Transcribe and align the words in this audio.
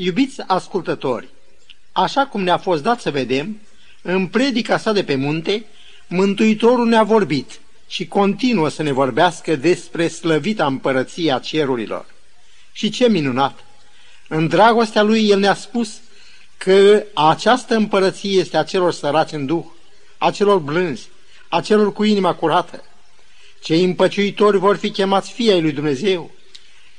Iubiți 0.00 0.40
ascultători, 0.46 1.28
așa 1.92 2.26
cum 2.26 2.42
ne-a 2.42 2.58
fost 2.58 2.82
dat 2.82 3.00
să 3.00 3.10
vedem, 3.10 3.60
în 4.02 4.26
predica 4.26 4.78
sa 4.78 4.92
de 4.92 5.04
pe 5.04 5.14
munte, 5.14 5.66
Mântuitorul 6.06 6.86
ne-a 6.86 7.02
vorbit 7.02 7.60
și 7.88 8.06
continuă 8.06 8.68
să 8.68 8.82
ne 8.82 8.92
vorbească 8.92 9.56
despre 9.56 10.08
slăvita 10.08 10.66
împărăția 10.66 11.38
cerurilor. 11.38 12.06
Și 12.72 12.90
ce 12.90 13.08
minunat! 13.08 13.64
În 14.28 14.48
dragostea 14.48 15.02
lui 15.02 15.28
el 15.28 15.38
ne-a 15.38 15.54
spus 15.54 16.00
că 16.56 17.04
această 17.14 17.74
împărăție 17.74 18.38
este 18.38 18.56
a 18.56 18.64
celor 18.64 18.92
săraci 18.92 19.32
în 19.32 19.46
duh, 19.46 19.64
a 20.18 20.30
celor 20.30 20.58
blânzi, 20.58 21.08
a 21.48 21.60
celor 21.60 21.92
cu 21.92 22.04
inima 22.04 22.34
curată. 22.34 22.84
Cei 23.62 23.84
împăciuitori 23.84 24.58
vor 24.58 24.76
fi 24.76 24.90
chemați 24.90 25.32
fii 25.32 25.52
ai 25.52 25.60
lui 25.60 25.72
Dumnezeu, 25.72 26.30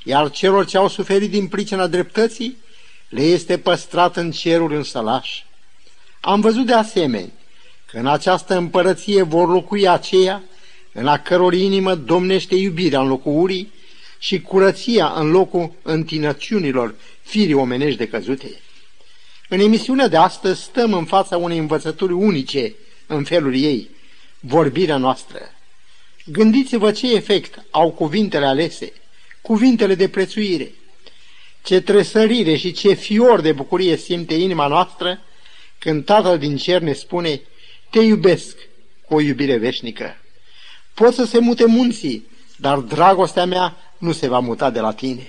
iar 0.04 0.32
celor 0.32 0.66
ce 0.66 0.78
au 0.78 0.88
suferit 0.88 1.30
din 1.30 1.48
pricina 1.48 1.88
dreptății 1.88 2.58
le 3.10 3.22
este 3.22 3.58
păstrat 3.58 4.18
în 4.18 4.32
cerul 4.32 4.74
în 4.74 4.84
sălaș. 4.84 5.42
Am 6.20 6.42
văzut 6.42 6.66
de 6.66 6.74
asemenea 6.74 7.32
că 7.92 7.98
în 7.98 8.08
această 8.08 8.58
împărăție 8.58 9.22
vor 9.22 9.50
locui 9.50 9.88
aceia 9.88 10.44
în 10.94 11.08
a 11.08 11.18
căror 11.18 11.54
inimă 11.54 11.96
domnește 11.96 12.56
iubirea 12.56 13.00
în 13.00 13.08
locul 13.08 13.42
urii 13.42 13.72
și 14.20 14.42
curăția 14.42 15.14
în 15.16 15.32
locul 15.32 15.72
întinăciunilor 15.82 16.96
firii 17.22 17.54
omenești 17.54 17.98
de 17.98 18.08
căzute. 18.08 18.62
În 19.50 19.60
emisiunea 19.60 20.08
de 20.08 20.18
astăzi 20.18 20.62
stăm 20.62 20.94
în 20.94 21.06
fața 21.06 21.38
unei 21.38 21.58
învățături 21.58 22.14
unice 22.14 22.76
în 23.08 23.24
felul 23.24 23.56
ei, 23.56 23.90
vorbirea 24.40 24.98
noastră. 24.98 25.40
Gândiți-vă 26.26 26.92
ce 26.92 27.14
efect 27.14 27.66
au 27.72 27.92
cuvintele 27.92 28.46
alese, 28.46 28.94
cuvintele 29.42 29.96
de 29.96 30.10
prețuire, 30.10 30.72
ce 31.64 31.82
tresărire 31.82 32.56
și 32.56 32.72
ce 32.72 32.94
fior 32.94 33.42
de 33.42 33.52
bucurie 33.52 33.98
simte 33.98 34.34
inima 34.34 34.68
noastră 34.68 35.20
când 35.80 36.06
Tatăl 36.06 36.38
din 36.38 36.58
cer 36.58 36.82
ne 36.82 36.94
spune, 36.94 37.42
te 37.90 38.00
iubesc 38.00 38.58
cu 39.08 39.16
o 39.16 39.20
iubire 39.20 39.58
veșnică. 39.58 40.16
Pot 40.94 41.14
să 41.14 41.26
se 41.26 41.40
mute 41.40 41.66
munții, 41.66 42.28
dar 42.56 42.78
dragostea 42.78 43.46
mea 43.46 43.78
nu 43.98 44.12
se 44.12 44.28
va 44.28 44.40
muta 44.40 44.70
de 44.70 44.80
la 44.80 44.94
tine. 44.94 45.28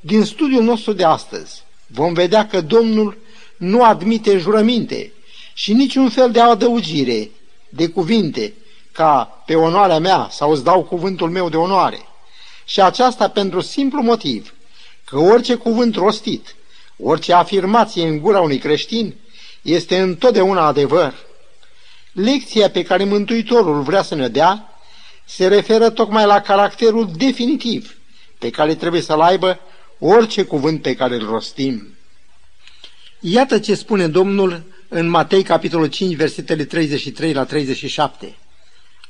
Din 0.00 0.24
studiul 0.24 0.62
nostru 0.62 0.92
de 0.92 1.04
astăzi 1.04 1.62
vom 1.86 2.12
vedea 2.12 2.46
că 2.46 2.60
Domnul 2.60 3.18
nu 3.56 3.84
admite 3.84 4.38
jurăminte 4.38 5.12
și 5.54 5.72
niciun 5.72 6.08
fel 6.08 6.30
de 6.30 6.40
adăugire 6.40 7.30
de 7.68 7.88
cuvinte 7.88 8.52
ca 8.92 9.42
pe 9.46 9.54
onoarea 9.54 9.98
mea 9.98 10.28
sau 10.30 10.50
îți 10.50 10.64
dau 10.64 10.82
cuvântul 10.82 11.30
meu 11.30 11.48
de 11.48 11.56
onoare. 11.56 11.98
Și 12.64 12.80
aceasta 12.80 13.28
pentru 13.28 13.60
simplu 13.60 14.02
motiv 14.02 14.54
că 15.08 15.18
orice 15.18 15.54
cuvânt 15.54 15.94
rostit, 15.94 16.54
orice 16.96 17.32
afirmație 17.32 18.06
în 18.06 18.18
gura 18.18 18.40
unui 18.40 18.58
creștin 18.58 19.14
este 19.62 19.98
întotdeauna 19.98 20.66
adevăr. 20.66 21.14
Lecția 22.12 22.70
pe 22.70 22.82
care 22.82 23.04
Mântuitorul 23.04 23.82
vrea 23.82 24.02
să 24.02 24.14
ne 24.14 24.28
dea 24.28 24.72
se 25.24 25.46
referă 25.46 25.90
tocmai 25.90 26.26
la 26.26 26.40
caracterul 26.40 27.10
definitiv 27.16 27.96
pe 28.38 28.50
care 28.50 28.74
trebuie 28.74 29.00
să-l 29.00 29.20
aibă 29.20 29.60
orice 29.98 30.42
cuvânt 30.42 30.82
pe 30.82 30.94
care 30.94 31.14
îl 31.14 31.26
rostim. 31.26 31.94
Iată 33.20 33.58
ce 33.58 33.74
spune 33.74 34.08
Domnul 34.08 34.62
în 34.88 35.08
Matei, 35.08 35.42
capitolul 35.42 35.86
5, 35.86 36.14
versetele 36.14 36.64
33 36.64 37.32
la 37.32 37.44
37. 37.44 38.36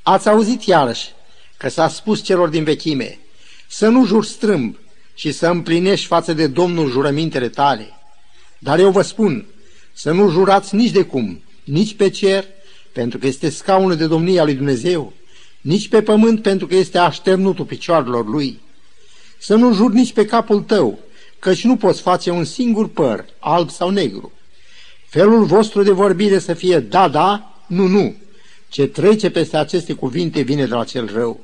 Ați 0.03 0.29
auzit 0.29 0.63
iarăși 0.63 1.09
că 1.57 1.69
s-a 1.69 1.89
spus 1.89 2.23
celor 2.23 2.49
din 2.49 2.65
vechime, 2.65 3.19
să 3.67 3.89
nu 3.89 4.07
jur 4.07 4.25
strâmb 4.25 4.77
și 5.19 5.33
să 5.33 5.47
împlinești 5.47 6.07
față 6.07 6.33
de 6.33 6.47
Domnul 6.47 6.91
jurămintele 6.91 7.49
tale. 7.49 7.89
Dar 8.59 8.79
eu 8.79 8.91
vă 8.91 9.03
spun, 9.03 9.47
să 9.93 10.13
nu 10.13 10.31
jurați 10.31 10.75
nici 10.75 10.91
de 10.91 11.03
cum, 11.03 11.43
nici 11.65 11.95
pe 11.95 12.11
cer, 12.11 12.45
pentru 12.93 13.19
că 13.19 13.27
este 13.27 13.49
scaunul 13.49 13.97
de 13.97 14.07
domnia 14.07 14.45
lui 14.45 14.55
Dumnezeu, 14.55 15.13
nici 15.61 15.89
pe 15.89 16.03
pământ, 16.03 16.43
pentru 16.43 16.67
că 16.67 16.75
este 16.75 16.99
așternutul 16.99 17.65
picioarelor 17.65 18.27
lui. 18.27 18.61
Să 19.39 19.55
nu 19.55 19.75
juri 19.75 19.95
nici 19.95 20.13
pe 20.13 20.25
capul 20.25 20.61
tău, 20.61 20.99
căci 21.39 21.65
nu 21.65 21.77
poți 21.77 22.01
face 22.01 22.31
un 22.31 22.45
singur 22.45 22.89
păr, 22.89 23.25
alb 23.39 23.71
sau 23.71 23.91
negru. 23.91 24.33
Felul 25.09 25.45
vostru 25.45 25.83
de 25.83 25.91
vorbire 25.91 26.39
să 26.39 26.55
fie 26.55 26.79
da, 26.79 27.09
da, 27.09 27.63
nu, 27.67 27.87
nu. 27.87 28.17
Ce 28.69 28.87
trece 28.87 29.31
peste 29.31 29.57
aceste 29.57 29.93
cuvinte 29.93 30.41
vine 30.41 30.67
de 30.67 30.75
la 30.75 30.85
cel 30.85 31.11
rău. 31.13 31.41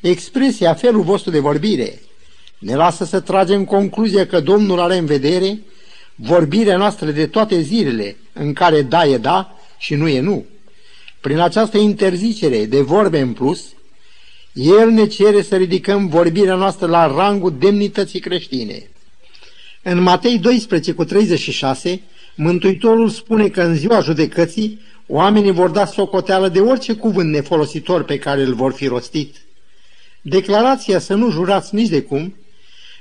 Expresia 0.00 0.74
felul 0.74 1.02
vostru 1.02 1.30
de 1.30 1.38
vorbire 1.38 2.00
ne 2.58 2.74
lasă 2.74 3.04
să 3.04 3.20
tragem 3.20 3.64
concluzia 3.64 4.26
că 4.26 4.40
Domnul 4.40 4.80
are 4.80 4.96
în 4.96 5.06
vedere 5.06 5.58
vorbirea 6.14 6.76
noastră 6.76 7.10
de 7.10 7.26
toate 7.26 7.60
zilele 7.60 8.16
în 8.32 8.52
care 8.52 8.82
da 8.82 9.06
e 9.06 9.18
da 9.18 9.58
și 9.78 9.94
nu 9.94 10.08
e 10.08 10.20
nu. 10.20 10.44
Prin 11.20 11.38
această 11.38 11.78
interzicere 11.78 12.64
de 12.64 12.80
vorbe 12.80 13.20
în 13.20 13.32
plus, 13.32 13.64
El 14.52 14.90
ne 14.90 15.06
cere 15.06 15.42
să 15.42 15.56
ridicăm 15.56 16.08
vorbirea 16.08 16.54
noastră 16.54 16.86
la 16.86 17.06
rangul 17.06 17.56
demnității 17.58 18.20
creștine. 18.20 18.90
În 19.82 20.02
Matei 20.02 20.38
12 20.38 20.92
cu 20.92 21.04
36, 21.04 22.00
Mântuitorul 22.34 23.08
spune 23.08 23.48
că 23.48 23.62
în 23.62 23.74
ziua 23.74 24.00
judecății 24.00 24.80
oamenii 25.06 25.50
vor 25.50 25.70
da 25.70 25.84
socoteală 25.84 26.48
de 26.48 26.60
orice 26.60 26.94
cuvânt 26.94 27.30
nefolositor 27.30 28.04
pe 28.04 28.18
care 28.18 28.42
îl 28.42 28.54
vor 28.54 28.72
fi 28.72 28.86
rostit. 28.86 29.36
Declarația 30.22 30.98
să 30.98 31.14
nu 31.14 31.30
jurați 31.30 31.74
nici 31.74 31.88
de 31.88 32.02
cum 32.02 32.34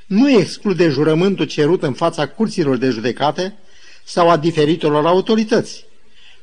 nu 0.05 0.29
exclude 0.29 0.89
jurământul 0.89 1.45
cerut 1.45 1.83
în 1.83 1.93
fața 1.93 2.27
curților 2.27 2.77
de 2.77 2.89
judecată 2.89 3.53
sau 4.03 4.29
a 4.29 4.37
diferitelor 4.37 5.05
autorități. 5.05 5.85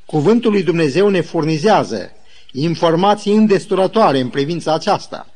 Cuvântul 0.05 0.51
lui 0.51 0.63
Dumnezeu 0.63 1.09
ne 1.09 1.21
furnizează 1.21 2.13
informații 2.53 3.35
îndestulătoare 3.35 4.21
în 4.21 4.29
privința 4.29 4.75
aceasta. 4.75 5.27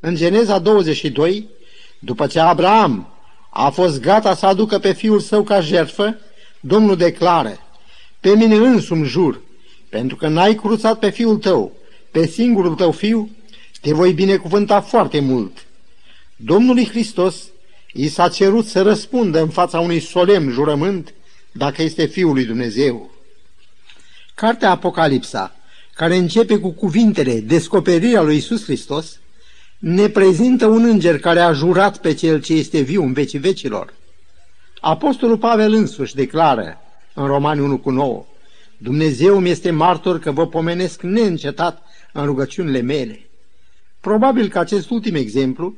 În 0.00 0.14
Geneza 0.14 0.58
22, 0.58 1.48
după 1.98 2.26
ce 2.26 2.40
Abraham 2.40 3.14
a 3.50 3.70
fost 3.70 4.00
gata 4.00 4.34
să 4.34 4.46
aducă 4.46 4.78
pe 4.78 4.92
fiul 4.92 5.20
său 5.20 5.42
ca 5.42 5.60
jertfă, 5.60 6.16
Domnul 6.60 6.96
declară, 6.96 7.58
pe 8.20 8.36
mine 8.36 8.54
însumi 8.54 9.06
jur, 9.06 9.40
pentru 9.88 10.16
că 10.16 10.28
n-ai 10.28 10.54
cruțat 10.54 10.98
pe 10.98 11.10
fiul 11.10 11.36
tău, 11.36 11.72
pe 12.10 12.26
singurul 12.26 12.74
tău 12.74 12.90
fiu, 12.90 13.30
te 13.80 13.92
voi 13.92 14.12
binecuvânta 14.12 14.80
foarte 14.80 15.20
mult. 15.20 15.66
Domnului 16.36 16.88
Hristos 16.88 17.51
i 17.92 18.08
s-a 18.08 18.28
cerut 18.28 18.66
să 18.66 18.82
răspundă 18.82 19.40
în 19.40 19.48
fața 19.48 19.80
unui 19.80 20.00
solemn 20.00 20.50
jurământ 20.50 21.14
dacă 21.52 21.82
este 21.82 22.06
Fiul 22.06 22.32
lui 22.32 22.44
Dumnezeu. 22.44 23.10
Cartea 24.34 24.70
Apocalipsa, 24.70 25.56
care 25.94 26.16
începe 26.16 26.58
cu 26.58 26.70
cuvintele 26.70 27.40
Descoperirea 27.40 28.22
lui 28.22 28.36
Isus 28.36 28.64
Hristos, 28.64 29.20
ne 29.78 30.08
prezintă 30.08 30.66
un 30.66 30.84
înger 30.84 31.18
care 31.18 31.40
a 31.40 31.52
jurat 31.52 31.98
pe 31.98 32.14
cel 32.14 32.40
ce 32.40 32.54
este 32.54 32.80
viu 32.80 33.02
în 33.02 33.12
vecii 33.12 33.38
vecilor. 33.38 33.94
Apostolul 34.80 35.38
Pavel 35.38 35.72
însuși 35.72 36.14
declară 36.14 36.80
în 37.14 37.26
Romani 37.26 37.60
1 37.60 37.78
cu 37.78 37.90
9, 37.90 38.24
Dumnezeu 38.78 39.38
mi 39.38 39.50
este 39.50 39.70
martor 39.70 40.18
că 40.18 40.30
vă 40.30 40.46
pomenesc 40.46 41.02
neîncetat 41.02 41.82
în 42.12 42.24
rugăciunile 42.24 42.80
mele. 42.80 43.26
Probabil 44.00 44.48
că 44.48 44.58
acest 44.58 44.90
ultim 44.90 45.14
exemplu 45.14 45.74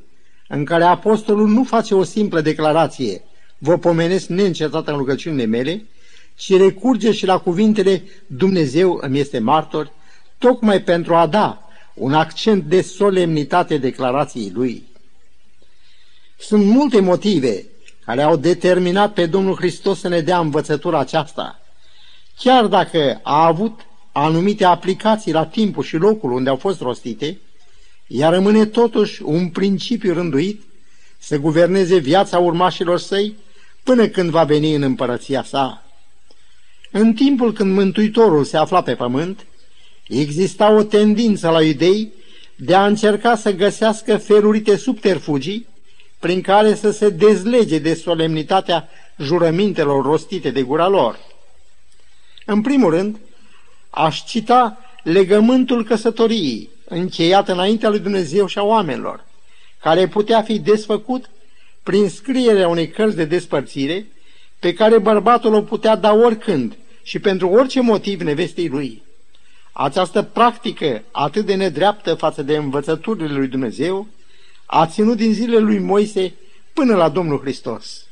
în 0.47 0.65
care 0.65 0.83
apostolul 0.83 1.47
nu 1.47 1.63
face 1.63 1.95
o 1.95 2.03
simplă 2.03 2.41
declarație, 2.41 3.23
vă 3.57 3.77
pomenesc 3.77 4.27
neîncetat 4.27 4.87
în 4.87 4.97
rugăciunile 4.97 5.45
mele, 5.45 5.85
și 6.37 6.57
recurge 6.57 7.11
și 7.11 7.25
la 7.25 7.37
cuvintele 7.37 8.03
Dumnezeu 8.27 8.97
îmi 9.01 9.19
este 9.19 9.39
martor, 9.39 9.91
tocmai 10.37 10.81
pentru 10.81 11.15
a 11.15 11.27
da 11.27 11.69
un 11.93 12.13
accent 12.13 12.63
de 12.63 12.81
solemnitate 12.81 13.77
declarației 13.77 14.51
lui. 14.53 14.83
Sunt 16.39 16.65
multe 16.65 16.99
motive 16.99 17.65
care 18.05 18.21
au 18.21 18.35
determinat 18.35 19.13
pe 19.13 19.25
Domnul 19.25 19.55
Hristos 19.55 19.99
să 19.99 20.07
ne 20.07 20.21
dea 20.21 20.39
învățătura 20.39 20.99
aceasta, 20.99 21.59
chiar 22.37 22.65
dacă 22.65 23.19
a 23.23 23.45
avut 23.45 23.79
anumite 24.11 24.65
aplicații 24.65 25.31
la 25.31 25.45
timpul 25.45 25.83
și 25.83 25.95
locul 25.95 26.31
unde 26.31 26.49
au 26.49 26.55
fost 26.55 26.81
rostite, 26.81 27.39
ea 28.07 28.29
rămâne 28.29 28.65
totuși 28.65 29.21
un 29.23 29.49
principiu 29.49 30.13
rânduit 30.13 30.61
să 31.17 31.37
guverneze 31.37 31.97
viața 31.97 32.39
urmașilor 32.39 32.99
săi 32.99 33.35
până 33.83 34.07
când 34.07 34.29
va 34.29 34.43
veni 34.43 34.75
în 34.75 34.81
împărăția 34.81 35.43
sa. 35.43 35.85
În 36.91 37.13
timpul 37.13 37.53
când 37.53 37.73
Mântuitorul 37.73 38.43
se 38.43 38.57
afla 38.57 38.81
pe 38.81 38.95
pământ, 38.95 39.45
exista 40.07 40.71
o 40.71 40.83
tendință 40.83 41.49
la 41.49 41.61
idei 41.61 42.11
de 42.55 42.75
a 42.75 42.85
încerca 42.85 43.35
să 43.35 43.51
găsească 43.51 44.17
felurite 44.17 44.75
subterfugii 44.75 45.67
prin 46.19 46.41
care 46.41 46.75
să 46.75 46.91
se 46.91 47.09
dezlege 47.09 47.79
de 47.79 47.93
solemnitatea 47.93 48.89
jurămintelor 49.17 50.05
rostite 50.05 50.49
de 50.49 50.61
gura 50.61 50.87
lor. 50.87 51.19
În 52.45 52.61
primul 52.61 52.89
rând, 52.89 53.19
aș 53.89 54.23
cita 54.23 54.77
legământul 55.03 55.83
căsătoriei, 55.83 56.69
încheiat 56.85 57.49
înaintea 57.49 57.89
lui 57.89 57.99
Dumnezeu 57.99 58.47
și 58.47 58.57
a 58.57 58.63
oamenilor, 58.63 59.25
care 59.81 60.07
putea 60.07 60.41
fi 60.41 60.59
desfăcut 60.59 61.29
prin 61.83 62.09
scrierea 62.09 62.67
unei 62.67 62.89
cărți 62.89 63.15
de 63.15 63.25
despărțire, 63.25 64.05
pe 64.59 64.73
care 64.73 64.97
bărbatul 64.97 65.53
o 65.53 65.61
putea 65.61 65.95
da 65.95 66.13
oricând 66.13 66.77
și 67.03 67.19
pentru 67.19 67.49
orice 67.49 67.81
motiv 67.81 68.21
nevestei 68.21 68.67
lui. 68.67 69.03
Această 69.71 70.21
practică 70.21 71.03
atât 71.11 71.45
de 71.45 71.55
nedreaptă 71.55 72.13
față 72.13 72.43
de 72.43 72.55
învățăturile 72.55 73.33
lui 73.33 73.47
Dumnezeu 73.47 74.07
a 74.65 74.87
ținut 74.87 75.17
din 75.17 75.33
zilele 75.33 75.59
lui 75.59 75.79
Moise 75.79 76.33
până 76.73 76.95
la 76.95 77.09
Domnul 77.09 77.39
Hristos. 77.39 78.05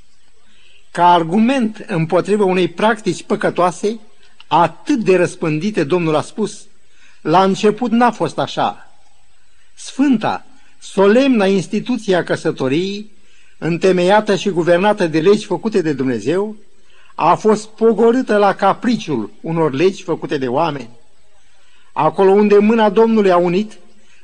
Ca 0.92 1.12
argument 1.12 1.86
împotriva 1.88 2.44
unei 2.44 2.68
practici 2.68 3.24
păcătoase, 3.24 4.00
atât 4.48 5.00
de 5.00 5.16
răspândite, 5.16 5.84
Domnul 5.84 6.16
a 6.16 6.22
spus, 6.22 6.66
la 7.24 7.44
început 7.44 7.92
n-a 7.92 8.12
fost 8.12 8.38
așa. 8.38 8.92
Sfânta, 9.76 10.46
solemna 10.80 11.46
instituție 11.46 12.16
a 12.16 12.24
căsătoriei, 12.24 13.12
întemeiată 13.58 14.36
și 14.36 14.50
guvernată 14.50 15.08
de 15.08 15.20
legi 15.20 15.46
făcute 15.46 15.82
de 15.82 15.94
Dumnezeu, 15.94 16.56
a 17.16 17.36
fost 17.36 17.68
pogorâtă 17.68 18.38
la 18.38 18.56
capriciul 18.56 19.32
unor 19.42 19.74
legi 19.74 20.04
făcute 20.04 20.38
de 20.38 20.48
oameni. 20.48 20.90
Acolo 21.94 22.32
unde 22.32 22.58
mâna 22.58 22.90
Domnului 22.90 23.32
a 23.32 23.38
unit, 23.38 23.78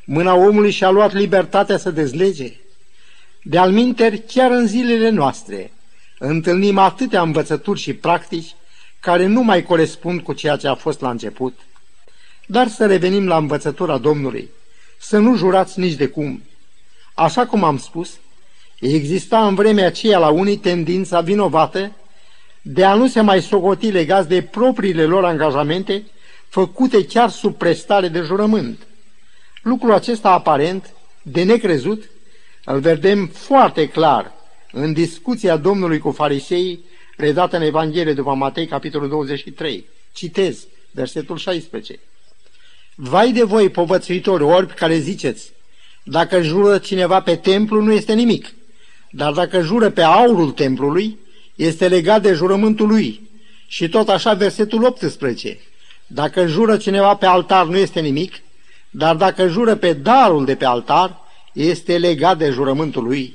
mâna 0.06 0.34
omului 0.34 0.72
și-a 0.72 0.90
luat 0.90 1.14
libertatea 1.14 1.78
să 1.78 1.92
dezlege. 1.92 2.54
De-al 3.44 3.72
minteri, 3.72 4.24
chiar 4.28 4.52
în 4.52 4.68
zilele 4.68 5.10
noastre, 5.10 5.72
întâlnim 6.18 6.78
atâtea 6.78 7.22
învățături 7.22 7.80
și 7.80 7.94
practici 7.94 8.56
care 9.00 9.26
nu 9.26 9.42
mai 9.42 9.64
corespund 9.64 10.22
cu 10.22 10.34
ceea 10.34 10.56
ce 10.56 10.68
a 10.68 10.76
fost 10.76 11.02
la 11.02 11.10
început. 11.10 11.60
Dar 12.52 12.68
să 12.68 12.86
revenim 12.86 13.28
la 13.28 13.38
învățătura 13.38 13.98
Domnului, 13.98 14.50
să 15.00 15.18
nu 15.18 15.36
jurați 15.36 15.80
nici 15.80 15.94
de 15.94 16.08
cum. 16.08 16.44
Așa 17.14 17.46
cum 17.46 17.64
am 17.64 17.78
spus, 17.78 18.20
exista 18.80 19.48
în 19.48 19.56
vremea 19.56 19.86
aceea 19.86 20.18
la 20.18 20.30
unii 20.30 20.58
tendința 20.58 21.22
vinovată 21.22 21.92
de 22.62 22.84
a 22.84 22.94
nu 22.94 23.08
se 23.08 23.22
mai 23.22 23.42
socoti 23.42 23.92
legați 23.92 24.28
de 24.28 24.42
propriile 24.42 25.06
lor 25.06 25.26
angajamente 25.26 26.04
făcute 26.48 27.06
chiar 27.06 27.30
sub 27.30 27.56
prestare 27.56 28.08
de 28.08 28.20
jurământ. 28.20 28.88
Lucrul 29.62 29.94
acesta 29.94 30.30
aparent, 30.30 30.94
de 31.22 31.44
necrezut, 31.44 32.10
îl 32.66 32.80
vedem 32.80 33.28
foarte 33.28 33.88
clar 33.88 34.32
în 34.72 34.94
discuția 34.94 35.58
Domnului 35.58 36.00
cu 36.00 36.12
farisei 36.12 36.80
redată 37.18 37.56
în 37.56 37.62
Evanghelie 37.62 38.14
după 38.14 38.34
Matei, 38.34 38.68
capitolul 38.68 39.10
23. 39.10 39.86
Citez, 40.14 40.68
versetul 40.92 41.38
16. 41.38 42.00
Vai 43.02 43.32
de 43.32 43.44
voi, 43.44 43.70
povățuitori 43.70 44.44
orbi, 44.44 44.74
care 44.74 44.98
ziceți, 44.98 45.52
dacă 46.04 46.42
jură 46.42 46.78
cineva 46.78 47.22
pe 47.22 47.36
templu, 47.36 47.82
nu 47.82 47.92
este 47.92 48.14
nimic, 48.14 48.54
dar 49.12 49.32
dacă 49.34 49.62
jură 49.62 49.90
pe 49.90 50.02
aurul 50.02 50.52
templului, 50.52 51.18
este 51.56 51.88
legat 51.88 52.22
de 52.22 52.34
jurământul 52.34 52.88
lui. 52.88 53.30
Și 53.68 53.90
tot 53.90 54.10
așa 54.10 54.34
versetul 54.34 54.84
18. 54.84 55.60
Dacă 56.08 56.46
jură 56.46 56.78
cineva 56.78 57.16
pe 57.16 57.26
altar, 57.26 57.66
nu 57.66 57.78
este 57.78 58.00
nimic, 58.00 58.42
dar 58.90 59.16
dacă 59.16 59.48
jură 59.48 59.76
pe 59.76 59.94
darul 59.94 60.46
de 60.46 60.56
pe 60.56 60.66
altar, 60.66 61.18
este 61.54 61.98
legat 61.98 62.38
de 62.38 62.50
jurământul 62.50 63.04
lui. 63.04 63.34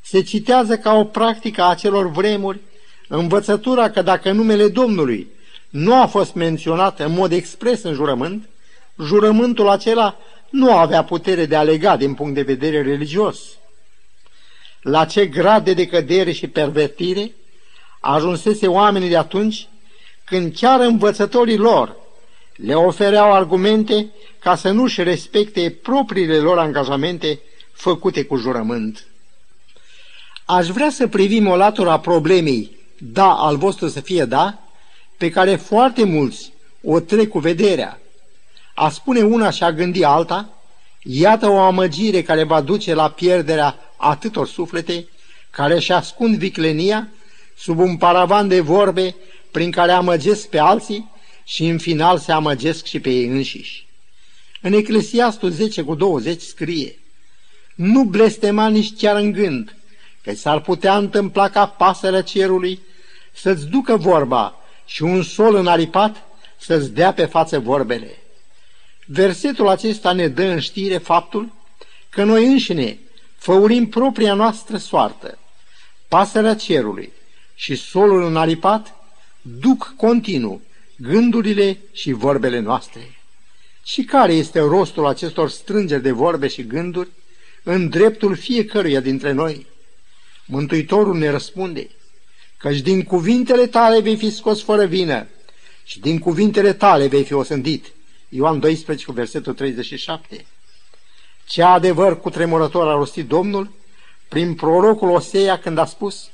Se 0.00 0.22
citează 0.22 0.76
ca 0.76 0.94
o 0.94 1.04
practică 1.04 1.62
a 1.62 1.70
acelor 1.70 2.10
vremuri 2.10 2.60
învățătura 3.08 3.90
că 3.90 4.02
dacă 4.02 4.32
numele 4.32 4.68
Domnului 4.68 5.26
nu 5.70 6.00
a 6.02 6.06
fost 6.06 6.34
menționat 6.34 7.00
în 7.00 7.12
mod 7.12 7.32
expres 7.32 7.82
în 7.82 7.94
jurământ, 7.94 8.48
jurământul 9.02 9.68
acela 9.68 10.16
nu 10.50 10.76
avea 10.76 11.04
putere 11.04 11.46
de 11.46 11.56
a 11.56 11.62
lega 11.62 11.96
din 11.96 12.14
punct 12.14 12.34
de 12.34 12.42
vedere 12.42 12.82
religios. 12.82 13.38
La 14.82 15.04
ce 15.04 15.26
grad 15.26 15.64
de 15.64 15.74
decădere 15.74 16.32
și 16.32 16.46
pervertire 16.46 17.32
ajunsese 18.00 18.66
oamenii 18.66 19.08
de 19.08 19.16
atunci 19.16 19.68
când 20.24 20.54
chiar 20.56 20.80
învățătorii 20.80 21.56
lor 21.56 21.96
le 22.56 22.74
ofereau 22.74 23.32
argumente 23.32 24.10
ca 24.38 24.56
să 24.56 24.70
nu-și 24.70 25.02
respecte 25.02 25.78
propriile 25.82 26.36
lor 26.36 26.58
angajamente 26.58 27.40
făcute 27.72 28.24
cu 28.24 28.36
jurământ. 28.36 29.06
Aș 30.44 30.66
vrea 30.66 30.90
să 30.90 31.08
privim 31.08 31.48
o 31.48 31.56
latură 31.56 31.90
a 31.90 32.00
problemei 32.00 32.78
da 32.98 33.32
al 33.32 33.56
vostru 33.56 33.88
să 33.88 34.00
fie 34.00 34.24
da, 34.24 34.58
pe 35.16 35.30
care 35.30 35.56
foarte 35.56 36.04
mulți 36.04 36.52
o 36.82 37.00
trec 37.00 37.28
cu 37.28 37.38
vederea. 37.38 37.99
A 38.80 38.88
spune 38.88 39.22
una 39.22 39.50
și 39.50 39.62
a 39.62 39.72
gândi 39.72 40.04
alta, 40.04 40.62
iată 41.02 41.48
o 41.48 41.58
amăgire 41.58 42.22
care 42.22 42.44
va 42.44 42.60
duce 42.60 42.94
la 42.94 43.10
pierderea 43.10 43.78
atâtor 43.96 44.46
suflete 44.46 45.08
care 45.50 45.74
își 45.74 45.92
ascund 45.92 46.36
viclenia 46.36 47.08
sub 47.56 47.78
un 47.78 47.96
paravan 47.96 48.48
de 48.48 48.60
vorbe 48.60 49.14
prin 49.50 49.70
care 49.70 49.92
amăgesc 49.92 50.48
pe 50.48 50.58
alții 50.58 51.10
și 51.44 51.66
în 51.66 51.78
final 51.78 52.18
se 52.18 52.32
amăgesc 52.32 52.84
și 52.84 53.00
pe 53.00 53.10
ei 53.10 53.26
înșiși. 53.26 53.86
În 54.60 54.72
Eclesiastul 54.72 55.50
10 55.50 55.82
cu 55.82 55.94
20 55.94 56.40
scrie, 56.40 56.98
Nu 57.74 58.04
blestema 58.04 58.68
nici 58.68 58.96
chiar 58.96 59.16
în 59.16 59.32
gând, 59.32 59.76
că 60.22 60.34
s-ar 60.34 60.60
putea 60.60 60.96
întâmpla 60.96 61.48
ca 61.48 61.66
pasărea 61.66 62.22
cerului 62.22 62.80
să-ți 63.32 63.66
ducă 63.66 63.96
vorba 63.96 64.54
și 64.84 65.02
un 65.02 65.22
sol 65.22 65.54
înaripat 65.54 66.16
să-ți 66.58 66.92
dea 66.92 67.12
pe 67.12 67.24
față 67.24 67.58
vorbele. 67.58 68.14
Versetul 69.12 69.68
acesta 69.68 70.12
ne 70.12 70.28
dă 70.28 70.42
în 70.42 70.60
știre 70.60 70.98
faptul 70.98 71.52
că 72.08 72.24
noi 72.24 72.46
înșine 72.46 72.98
făurim 73.36 73.88
propria 73.88 74.34
noastră 74.34 74.76
soartă. 74.76 75.38
Pasărea 76.08 76.56
cerului 76.56 77.12
și 77.54 77.74
solul 77.74 78.22
înaripat 78.22 78.94
duc 79.42 79.94
continuu 79.96 80.62
gândurile 80.96 81.78
și 81.92 82.12
vorbele 82.12 82.58
noastre. 82.58 83.18
Și 83.84 84.04
care 84.04 84.32
este 84.32 84.60
rostul 84.60 85.06
acestor 85.06 85.50
strângeri 85.50 86.02
de 86.02 86.10
vorbe 86.10 86.48
și 86.48 86.66
gânduri 86.66 87.08
în 87.62 87.88
dreptul 87.88 88.36
fiecăruia 88.36 89.00
dintre 89.00 89.32
noi? 89.32 89.66
Mântuitorul 90.46 91.18
ne 91.18 91.30
răspunde, 91.30 91.90
căci 92.56 92.78
din 92.78 93.02
cuvintele 93.02 93.66
tale 93.66 94.00
vei 94.00 94.16
fi 94.16 94.30
scos 94.30 94.62
fără 94.62 94.84
vină 94.84 95.26
și 95.84 96.00
din 96.00 96.18
cuvintele 96.18 96.72
tale 96.72 97.06
vei 97.06 97.24
fi 97.24 97.32
osândit. 97.32 97.92
Ioan 98.32 98.60
12 98.60 99.06
cu 99.06 99.12
versetul 99.12 99.54
37. 99.54 100.46
Ce 101.46 101.62
adevăr 101.62 102.20
cu 102.20 102.30
tremurător 102.30 102.88
a 102.88 102.92
rostit 102.92 103.28
Domnul 103.28 103.70
prin 104.28 104.54
prorocul 104.54 105.10
Osea 105.10 105.58
când 105.58 105.78
a 105.78 105.84
spus 105.84 106.30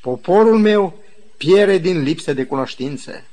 Poporul 0.00 0.58
meu 0.58 0.98
piere 1.36 1.78
din 1.78 2.02
lipsă 2.02 2.32
de 2.32 2.44
cunoștință. 2.44 3.24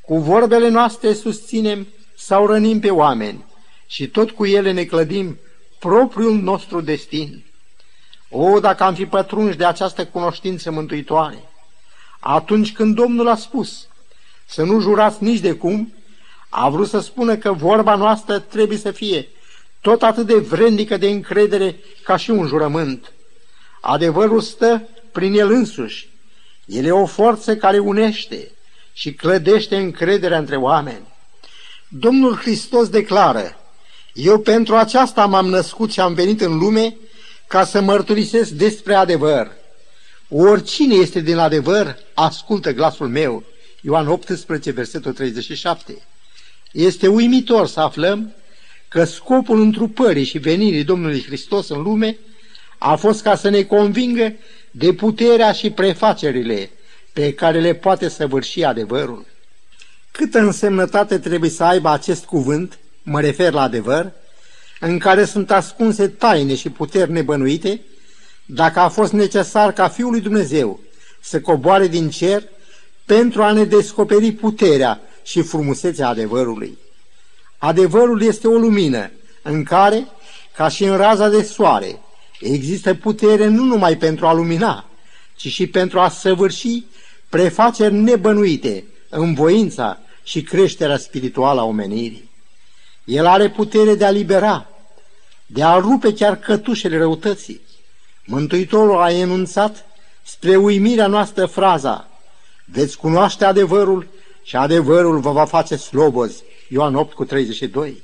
Cu 0.00 0.18
vorbele 0.18 0.68
noastre 0.68 1.12
susținem 1.12 1.86
sau 2.16 2.46
rănim 2.46 2.80
pe 2.80 2.90
oameni 2.90 3.44
și 3.86 4.08
tot 4.08 4.30
cu 4.30 4.46
ele 4.46 4.72
ne 4.72 4.84
clădim 4.84 5.38
propriul 5.78 6.40
nostru 6.40 6.80
destin. 6.80 7.44
O, 8.30 8.60
dacă 8.60 8.82
am 8.82 8.94
fi 8.94 9.06
pătrunși 9.06 9.56
de 9.56 9.64
această 9.64 10.06
cunoștință 10.06 10.70
mântuitoare, 10.70 11.42
atunci 12.20 12.72
când 12.72 12.94
Domnul 12.94 13.28
a 13.28 13.36
spus 13.36 13.88
să 14.46 14.62
nu 14.62 14.80
jurați 14.80 15.22
nici 15.22 15.40
de 15.40 15.52
cum, 15.52 15.92
a 16.48 16.68
vrut 16.68 16.88
să 16.88 17.00
spună 17.00 17.36
că 17.36 17.52
vorba 17.52 17.94
noastră 17.94 18.38
trebuie 18.38 18.78
să 18.78 18.90
fie 18.90 19.28
tot 19.80 20.02
atât 20.02 20.26
de 20.26 20.38
vrednică 20.38 20.96
de 20.96 21.08
încredere 21.08 21.80
ca 22.02 22.16
și 22.16 22.30
un 22.30 22.46
jurământ. 22.46 23.12
Adevărul 23.80 24.40
stă 24.40 24.88
prin 25.12 25.38
el 25.38 25.50
însuși. 25.50 26.08
El 26.64 26.84
e 26.84 26.90
o 26.90 27.06
forță 27.06 27.56
care 27.56 27.78
unește 27.78 28.50
și 28.92 29.12
clădește 29.12 29.76
încrederea 29.76 30.38
între 30.38 30.56
oameni. 30.56 31.06
Domnul 31.88 32.36
Hristos 32.36 32.88
declară, 32.88 33.56
Eu 34.12 34.38
pentru 34.38 34.74
aceasta 34.76 35.26
m-am 35.26 35.46
născut 35.46 35.92
și 35.92 36.00
am 36.00 36.14
venit 36.14 36.40
în 36.40 36.58
lume 36.58 36.96
ca 37.46 37.64
să 37.64 37.80
mărturisesc 37.80 38.50
despre 38.50 38.94
adevăr. 38.94 39.50
Oricine 40.28 40.94
este 40.94 41.20
din 41.20 41.36
adevăr, 41.36 41.96
ascultă 42.14 42.72
glasul 42.72 43.08
meu. 43.08 43.44
Ioan 43.80 44.08
18, 44.08 44.70
versetul 44.70 45.12
37. 45.12 46.07
Este 46.72 47.06
uimitor 47.06 47.66
să 47.66 47.80
aflăm 47.80 48.32
că 48.88 49.04
scopul 49.04 49.60
întrupării 49.60 50.24
și 50.24 50.38
venirii 50.38 50.84
Domnului 50.84 51.22
Hristos 51.22 51.68
în 51.68 51.82
lume 51.82 52.16
a 52.78 52.94
fost 52.94 53.22
ca 53.22 53.36
să 53.36 53.48
ne 53.48 53.62
convingă 53.62 54.32
de 54.70 54.92
puterea 54.92 55.52
și 55.52 55.70
prefacerile 55.70 56.70
pe 57.12 57.32
care 57.32 57.60
le 57.60 57.74
poate 57.74 58.08
săvârși 58.08 58.64
adevărul. 58.64 59.26
Câtă 60.10 60.38
însemnătate 60.38 61.18
trebuie 61.18 61.50
să 61.50 61.64
aibă 61.64 61.88
acest 61.88 62.24
cuvânt, 62.24 62.78
mă 63.02 63.20
refer 63.20 63.52
la 63.52 63.62
adevăr, 63.62 64.12
în 64.80 64.98
care 64.98 65.24
sunt 65.24 65.50
ascunse 65.50 66.08
taine 66.08 66.54
și 66.54 66.70
puteri 66.70 67.10
nebănuite, 67.10 67.80
dacă 68.46 68.78
a 68.78 68.88
fost 68.88 69.12
necesar 69.12 69.72
ca 69.72 69.88
Fiul 69.88 70.10
lui 70.10 70.20
Dumnezeu 70.20 70.80
să 71.20 71.40
coboare 71.40 71.86
din 71.86 72.10
cer 72.10 72.42
pentru 73.04 73.42
a 73.42 73.52
ne 73.52 73.64
descoperi 73.64 74.32
puterea 74.32 75.00
și 75.28 75.42
frumusețea 75.42 76.08
adevărului. 76.08 76.78
Adevărul 77.58 78.22
este 78.22 78.48
o 78.48 78.58
lumină 78.58 79.10
în 79.42 79.62
care, 79.62 80.06
ca 80.56 80.68
și 80.68 80.84
în 80.84 80.96
raza 80.96 81.28
de 81.28 81.42
soare, 81.42 82.00
Există 82.40 82.94
putere 82.94 83.46
nu 83.46 83.64
numai 83.64 83.96
pentru 83.96 84.26
a 84.26 84.32
lumina, 84.32 84.84
ci 85.36 85.48
și 85.48 85.66
pentru 85.66 86.00
a 86.00 86.08
săvârși 86.08 86.84
prefaceri 87.28 87.94
nebănuite 87.94 88.84
în 89.08 89.34
voința 89.34 89.98
și 90.22 90.42
creșterea 90.42 90.96
spirituală 90.96 91.60
a 91.60 91.64
omenirii. 91.64 92.30
El 93.04 93.26
are 93.26 93.50
putere 93.50 93.94
de 93.94 94.04
a 94.04 94.10
libera, 94.10 94.68
de 95.46 95.62
a 95.62 95.76
rupe 95.76 96.12
chiar 96.12 96.36
cătușele 96.36 96.98
răutății. 96.98 97.60
Mântuitorul 98.24 99.00
a 99.00 99.12
enunțat 99.12 99.84
spre 100.22 100.56
uimirea 100.56 101.06
noastră 101.06 101.46
fraza, 101.46 102.08
veți 102.64 102.96
cunoaște 102.96 103.44
adevărul 103.44 104.06
și 104.48 104.56
adevărul 104.56 105.18
vă 105.18 105.30
va 105.30 105.44
face 105.44 105.76
slobozi. 105.76 106.42
Ioan 106.68 106.94
8 106.94 107.12
cu 107.12 107.24
32. 107.24 108.02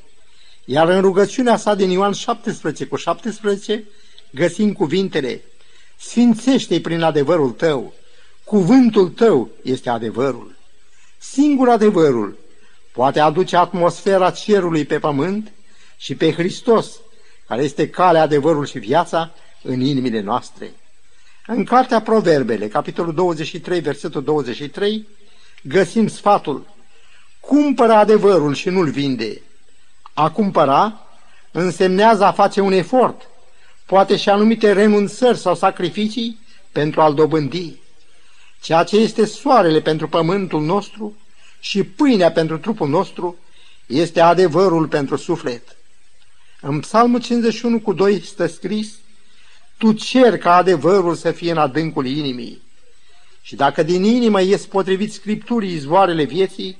Iar 0.64 0.88
în 0.88 1.00
rugăciunea 1.00 1.56
sa 1.56 1.74
din 1.74 1.90
Ioan 1.90 2.12
17 2.12 2.86
cu 2.86 2.96
17 2.96 3.84
găsim 4.30 4.72
cuvintele, 4.72 5.42
Sfințește-i 5.98 6.80
prin 6.80 7.02
adevărul 7.02 7.50
tău, 7.50 7.92
cuvântul 8.44 9.08
tău 9.08 9.50
este 9.62 9.90
adevărul. 9.90 10.56
Singur 11.18 11.68
adevărul 11.68 12.38
poate 12.92 13.20
aduce 13.20 13.56
atmosfera 13.56 14.30
cerului 14.30 14.84
pe 14.84 14.98
pământ 14.98 15.52
și 15.96 16.14
pe 16.14 16.32
Hristos, 16.32 17.00
care 17.48 17.62
este 17.62 17.88
calea, 17.88 18.22
adevărul 18.22 18.66
și 18.66 18.78
viața, 18.78 19.34
în 19.62 19.80
inimile 19.80 20.20
noastre. 20.20 20.74
În 21.46 21.64
cartea 21.64 22.00
Proverbele, 22.00 22.68
capitolul 22.68 23.14
23, 23.14 23.80
versetul 23.80 24.22
23, 24.22 25.06
găsim 25.66 26.08
sfatul, 26.08 26.66
cumpără 27.40 27.92
adevărul 27.92 28.54
și 28.54 28.68
nu-l 28.68 28.90
vinde. 28.90 29.40
A 30.14 30.30
cumpăra 30.30 31.00
însemnează 31.50 32.24
a 32.24 32.32
face 32.32 32.60
un 32.60 32.72
efort, 32.72 33.28
poate 33.86 34.16
și 34.16 34.28
anumite 34.28 34.72
renunțări 34.72 35.38
sau 35.38 35.54
sacrificii 35.54 36.38
pentru 36.72 37.00
a-l 37.00 37.14
dobândi. 37.14 37.74
Ceea 38.60 38.82
ce 38.82 38.96
este 38.96 39.24
soarele 39.24 39.80
pentru 39.80 40.08
pământul 40.08 40.62
nostru 40.62 41.16
și 41.60 41.82
pâinea 41.84 42.32
pentru 42.32 42.58
trupul 42.58 42.88
nostru 42.88 43.36
este 43.86 44.20
adevărul 44.20 44.88
pentru 44.88 45.16
suflet. 45.16 45.76
În 46.60 46.80
Psalmul 46.80 47.20
51 47.20 47.80
cu 47.80 47.92
2 47.92 48.20
stă 48.20 48.46
scris, 48.46 48.94
Tu 49.76 49.92
cer 49.92 50.38
ca 50.38 50.56
adevărul 50.56 51.14
să 51.14 51.30
fie 51.30 51.50
în 51.50 51.58
adâncul 51.58 52.06
inimii. 52.06 52.62
Și 53.46 53.54
dacă 53.54 53.82
din 53.82 54.04
inimă 54.04 54.42
ies 54.42 54.66
potrivit 54.66 55.12
Scripturii 55.12 55.72
izvoarele 55.72 56.24
vieții, 56.24 56.78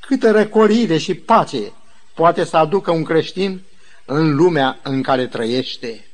câtă 0.00 0.30
răcorire 0.30 0.98
și 0.98 1.14
pace 1.14 1.72
poate 2.14 2.44
să 2.44 2.56
aducă 2.56 2.90
un 2.90 3.02
creștin 3.02 3.60
în 4.04 4.34
lumea 4.34 4.78
în 4.82 5.02
care 5.02 5.26
trăiește. 5.26 6.04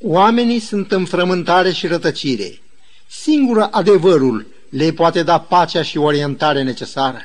Oamenii 0.00 0.58
sunt 0.58 0.92
în 0.92 1.04
frământare 1.04 1.72
și 1.72 1.86
rătăcire. 1.86 2.58
Singură 3.06 3.68
adevărul 3.70 4.46
le 4.68 4.92
poate 4.92 5.22
da 5.22 5.40
pacea 5.40 5.82
și 5.82 5.98
orientare 5.98 6.62
necesară. 6.62 7.18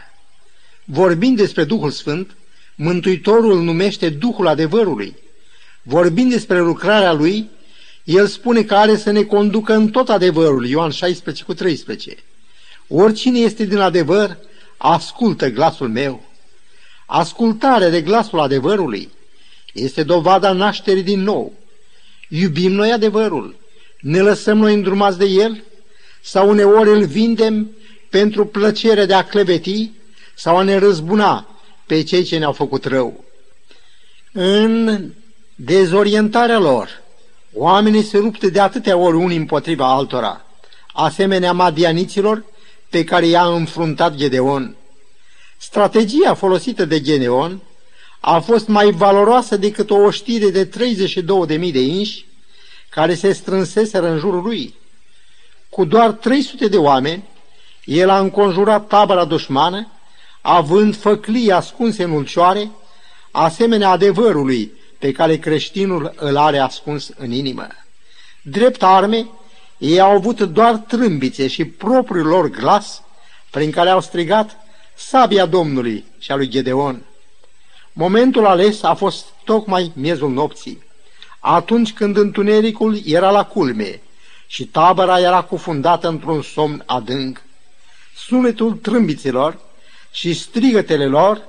Vorbind 0.83 1.37
despre 1.37 1.63
Duhul 1.63 1.91
Sfânt, 1.91 2.35
Mântuitorul 2.75 3.51
îl 3.51 3.61
numește 3.61 4.09
Duhul 4.09 4.47
adevărului. 4.47 5.15
Vorbind 5.83 6.31
despre 6.31 6.59
lucrarea 6.59 7.13
lui, 7.13 7.49
el 8.03 8.27
spune 8.27 8.63
că 8.63 8.75
are 8.75 8.98
să 8.98 9.12
ne 9.12 9.24
conducă 9.24 9.74
în 9.74 9.89
tot 9.89 10.10
adevărul, 10.10 10.65
Ioan 10.65 10.89
16 10.89 11.43
cu 11.43 11.53
13. 11.53 12.15
Oricine 12.88 13.39
este 13.39 13.65
din 13.65 13.77
adevăr, 13.77 14.38
ascultă 14.77 15.50
glasul 15.50 15.89
meu. 15.89 16.29
Ascultarea 17.05 17.89
de 17.89 18.01
glasul 18.01 18.39
adevărului 18.39 19.10
este 19.74 20.03
dovada 20.03 20.51
nașterii 20.51 21.03
din 21.03 21.22
nou. 21.22 21.53
Iubim 22.29 22.72
noi 22.72 22.91
adevărul, 22.91 23.55
ne 24.00 24.22
lăsăm 24.22 24.58
noi 24.58 24.74
îndrumați 24.74 25.17
de 25.17 25.25
el 25.25 25.63
sau 26.22 26.50
uneori 26.50 26.89
îl 26.89 27.05
vindem 27.05 27.72
pentru 28.10 28.46
plăcere 28.46 29.05
de 29.05 29.13
a 29.13 29.24
cleveti 29.24 29.91
sau 30.36 30.58
a 30.58 30.63
ne 30.63 30.77
răzbuna 30.77 31.60
pe 31.86 32.03
cei 32.03 32.24
ce 32.24 32.38
ne-au 32.38 32.51
făcut 32.51 32.86
rău. 32.86 33.24
În 34.31 35.03
dezorientarea 35.55 36.60
lor, 36.60 37.00
oamenii 37.53 38.03
se 38.03 38.17
rupte 38.17 38.50
de 38.50 38.60
atâtea 38.60 38.98
ori 38.98 39.15
unii 39.15 39.38
împotriva 39.38 39.93
altora, 39.93 40.46
asemenea 40.93 41.51
madianiților 41.51 42.46
pe 42.89 43.03
care 43.03 43.25
i-a 43.25 43.46
înfruntat 43.46 44.15
Gedeon. 44.15 44.75
Strategia 45.58 46.34
folosită 46.34 46.86
de 46.86 47.01
Gedeon 47.01 47.62
a 48.20 48.39
fost 48.39 48.67
mai 48.67 48.91
valoroasă 48.91 49.58
decât 49.58 49.89
o 49.89 49.96
oștire 49.96 50.50
de 50.50 50.67
32.000 50.67 51.72
de 51.72 51.81
inși 51.81 52.25
care 52.89 53.13
se 53.13 53.31
strânseseră 53.31 54.08
în 54.08 54.17
jurul 54.17 54.43
lui. 54.43 54.75
Cu 55.70 55.86
doar 55.86 56.12
300 56.12 56.67
de 56.67 56.77
oameni, 56.77 57.24
el 57.86 58.10
a 58.10 58.20
înconjurat 58.20 58.88
tabăra 58.88 59.25
dușmană, 59.25 59.91
având 60.41 60.96
făclii 60.96 61.51
ascunse 61.51 62.03
în 62.03 62.12
ulcioare, 62.12 62.72
asemenea 63.31 63.89
adevărului 63.89 64.72
pe 65.01 65.12
care 65.12 65.38
creștinul 65.38 66.13
îl 66.15 66.38
are 66.38 66.58
ascuns 66.58 67.12
în 67.17 67.31
inimă. 67.31 67.67
Drept 68.41 68.84
arme, 68.84 69.27
ei 69.77 70.00
au 70.00 70.12
avut 70.12 70.41
doar 70.41 70.75
trâmbițe 70.75 71.48
și 71.48 71.65
propriul 71.65 72.25
lor 72.25 72.50
glas, 72.50 73.01
prin 73.50 73.72
care 73.72 73.89
au 73.89 74.01
strigat 74.01 74.58
sabia 74.96 75.46
Domnului 75.46 76.05
și 76.20 76.31
a 76.31 76.36
lui 76.36 76.48
Gedeon. 76.48 77.01
Momentul 77.93 78.46
ales 78.46 78.84
a 78.84 78.93
fost 78.93 79.25
tocmai 79.43 79.91
miezul 79.96 80.29
nopții, 80.29 80.84
atunci 81.39 81.93
când 81.93 82.17
întunericul 82.17 83.00
era 83.05 83.31
la 83.31 83.46
culme 83.46 84.01
și 84.48 84.65
tabăra 84.65 85.20
era 85.20 85.41
cufundată 85.41 86.08
într-un 86.08 86.41
somn 86.41 86.84
adânc. 86.86 87.43
Sunetul 88.15 88.74
trâmbiților 88.74 89.60
și 90.12 90.34
strigătele 90.34 91.05
lor 91.05 91.41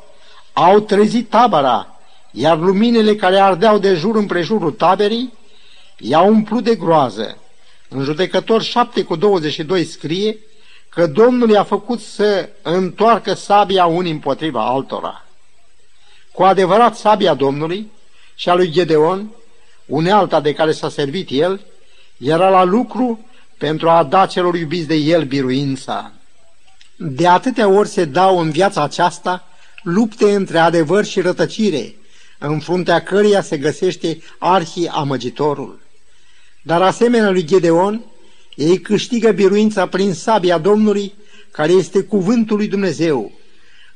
au 0.53 0.81
trezit 0.81 1.29
tabăra, 1.29 1.92
iar 2.33 2.59
luminile 2.59 3.15
care 3.15 3.39
ardeau 3.39 3.79
de 3.79 3.95
jur 3.95 4.17
împrejurul 4.17 4.71
taberii 4.71 5.33
i-au 5.99 6.29
umplut 6.29 6.65
de 6.65 6.75
groază. 6.75 7.37
În 7.89 8.03
judecător 8.03 8.63
7 8.63 9.03
cu 9.03 9.17
22 9.17 9.85
scrie 9.85 10.39
că 10.89 11.07
Domnul 11.07 11.51
i-a 11.51 11.63
făcut 11.63 12.01
să 12.01 12.49
întoarcă 12.63 13.35
sabia 13.35 13.87
unii 13.87 14.13
împotriva 14.13 14.67
altora. 14.67 15.25
Cu 16.33 16.43
adevărat 16.43 16.97
sabia 16.97 17.35
Domnului 17.35 17.91
și 18.35 18.49
a 18.49 18.55
lui 18.55 18.71
Gedeon, 18.71 19.31
unealta 19.87 20.41
de 20.41 20.53
care 20.53 20.73
s-a 20.73 20.89
servit 20.89 21.29
el, 21.31 21.61
era 22.19 22.49
la 22.49 22.65
lucru 22.65 23.27
pentru 23.59 23.89
a 23.89 24.05
da 24.05 24.27
celor 24.27 24.55
iubiți 24.55 24.87
de 24.87 24.95
el 24.95 25.25
biruința. 25.25 26.13
De 26.97 27.29
atâtea 27.29 27.69
ori 27.69 27.89
se 27.89 28.05
dau 28.05 28.39
în 28.39 28.51
viața 28.51 28.83
aceasta 28.83 29.49
lupte 29.83 30.35
între 30.35 30.59
adevăr 30.59 31.05
și 31.05 31.21
rătăcire, 31.21 31.95
în 32.49 32.59
fruntea 32.59 33.03
căreia 33.03 33.43
se 33.43 33.59
găsește 33.59 34.19
arhii 34.39 34.89
amăgitorul. 34.89 35.81
Dar 36.63 36.83
asemenea 36.83 37.31
lui 37.31 37.45
Gedeon, 37.45 38.05
ei 38.55 38.79
câștigă 38.81 39.31
biruința 39.31 39.87
prin 39.87 40.15
sabia 40.15 40.59
Domnului, 40.59 41.15
care 41.51 41.73
este 41.73 42.03
cuvântul 42.03 42.57
lui 42.57 42.69
Dumnezeu. 42.69 43.33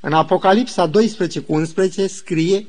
În 0.00 0.12
Apocalipsa 0.12 0.86
12 0.86 1.40
cu 1.40 1.54
11 1.54 2.06
scrie 2.06 2.66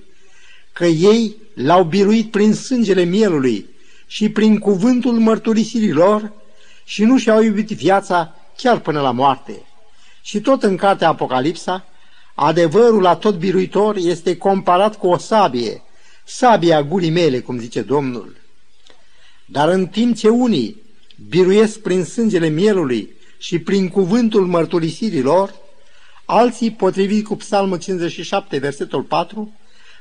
că 0.74 0.86
ei 0.86 1.36
l-au 1.53 1.84
biruit 1.84 2.31
prin 2.31 2.53
sângele 2.53 3.03
mielului 3.03 3.65
și 4.07 4.29
prin 4.29 4.60
cuvântul 4.60 5.13
mărturisirii 5.19 5.91
lor 5.91 6.31
și 6.84 7.03
nu 7.03 7.17
și-au 7.17 7.41
iubit 7.41 7.67
viața 7.67 8.36
chiar 8.57 8.79
până 8.79 9.01
la 9.01 9.12
moarte. 9.12 9.62
Și 10.22 10.41
tot 10.41 10.63
în 10.63 10.75
cartea 10.75 11.07
Apocalipsa, 11.07 11.86
adevărul 12.39 13.01
la 13.01 13.15
tot 13.15 13.36
biruitor 13.36 13.96
este 13.96 14.38
comparat 14.38 14.98
cu 14.98 15.08
o 15.08 15.17
sabie, 15.17 15.82
sabia 16.24 16.84
gurii 16.84 17.10
mele, 17.10 17.39
cum 17.39 17.60
zice 17.60 17.82
Domnul. 17.82 18.36
Dar 19.46 19.70
în 19.70 19.88
timp 19.88 20.15
ce 20.15 20.29
unii 20.29 20.82
biruiesc 21.29 21.79
prin 21.79 22.03
sângele 22.03 22.48
mielului 22.48 23.10
și 23.38 23.60
prin 23.60 23.89
cuvântul 23.89 24.46
mărturisirii 24.46 25.22
lor, 25.22 25.56
alții, 26.25 26.72
potrivit 26.72 27.25
cu 27.25 27.36
Psalmul 27.36 27.79
57, 27.79 28.58
versetul 28.58 29.01
4, 29.01 29.53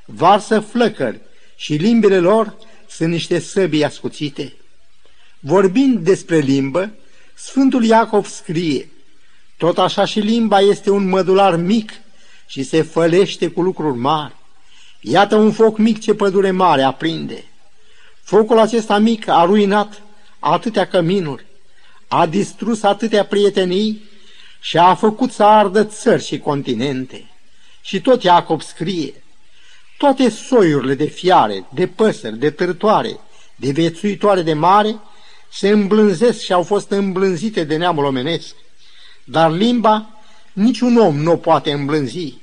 varsă 0.04 0.60
flăcări 0.60 1.20
și 1.56 1.74
limbile 1.74 2.18
lor 2.18 2.56
sunt 2.88 3.10
niște 3.10 3.38
săbii 3.38 3.84
ascuțite. 3.84 4.52
Vorbind 5.40 5.98
despre 5.98 6.38
limbă, 6.38 6.90
Sfântul 7.34 7.84
Iacov 7.84 8.26
scrie, 8.26 8.88
tot 9.56 9.78
așa 9.78 10.04
și 10.04 10.20
limba 10.20 10.60
este 10.60 10.90
un 10.90 11.08
mădular 11.08 11.56
mic 11.56 11.92
și 12.46 12.62
se 12.62 12.82
fălește 12.82 13.48
cu 13.48 13.62
lucruri 13.62 13.96
mari. 13.96 14.34
Iată 15.00 15.36
un 15.36 15.52
foc 15.52 15.78
mic 15.78 16.00
ce 16.00 16.14
pădure 16.14 16.50
mare 16.50 16.82
aprinde. 16.82 17.44
Focul 18.22 18.58
acesta 18.58 18.98
mic 18.98 19.28
a 19.28 19.44
ruinat 19.44 20.02
atâtea 20.38 20.86
căminuri, 20.86 21.46
a 22.08 22.26
distrus 22.26 22.82
atâtea 22.82 23.24
prietenii 23.24 24.02
și 24.60 24.78
a 24.78 24.94
făcut 24.94 25.32
să 25.32 25.42
ardă 25.42 25.84
țări 25.84 26.24
și 26.24 26.38
continente. 26.38 27.30
Și 27.80 28.00
tot 28.00 28.22
Iacob 28.22 28.62
scrie, 28.62 29.14
toate 29.98 30.28
soiurile 30.28 30.94
de 30.94 31.04
fiare, 31.04 31.66
de 31.74 31.86
păsări, 31.86 32.38
de 32.38 32.50
târtoare, 32.50 33.18
de 33.56 33.70
viețuitoare 33.70 34.42
de 34.42 34.52
mare, 34.52 34.98
se 35.52 35.68
îmblânzesc 35.68 36.40
și 36.40 36.52
au 36.52 36.62
fost 36.62 36.90
îmblânzite 36.90 37.64
de 37.64 37.76
neamul 37.76 38.04
omenesc. 38.04 38.54
Dar 39.24 39.52
limba 39.52 40.15
niciun 40.56 40.96
om 40.96 41.16
nu 41.16 41.36
poate 41.36 41.72
îmblânzi. 41.72 42.34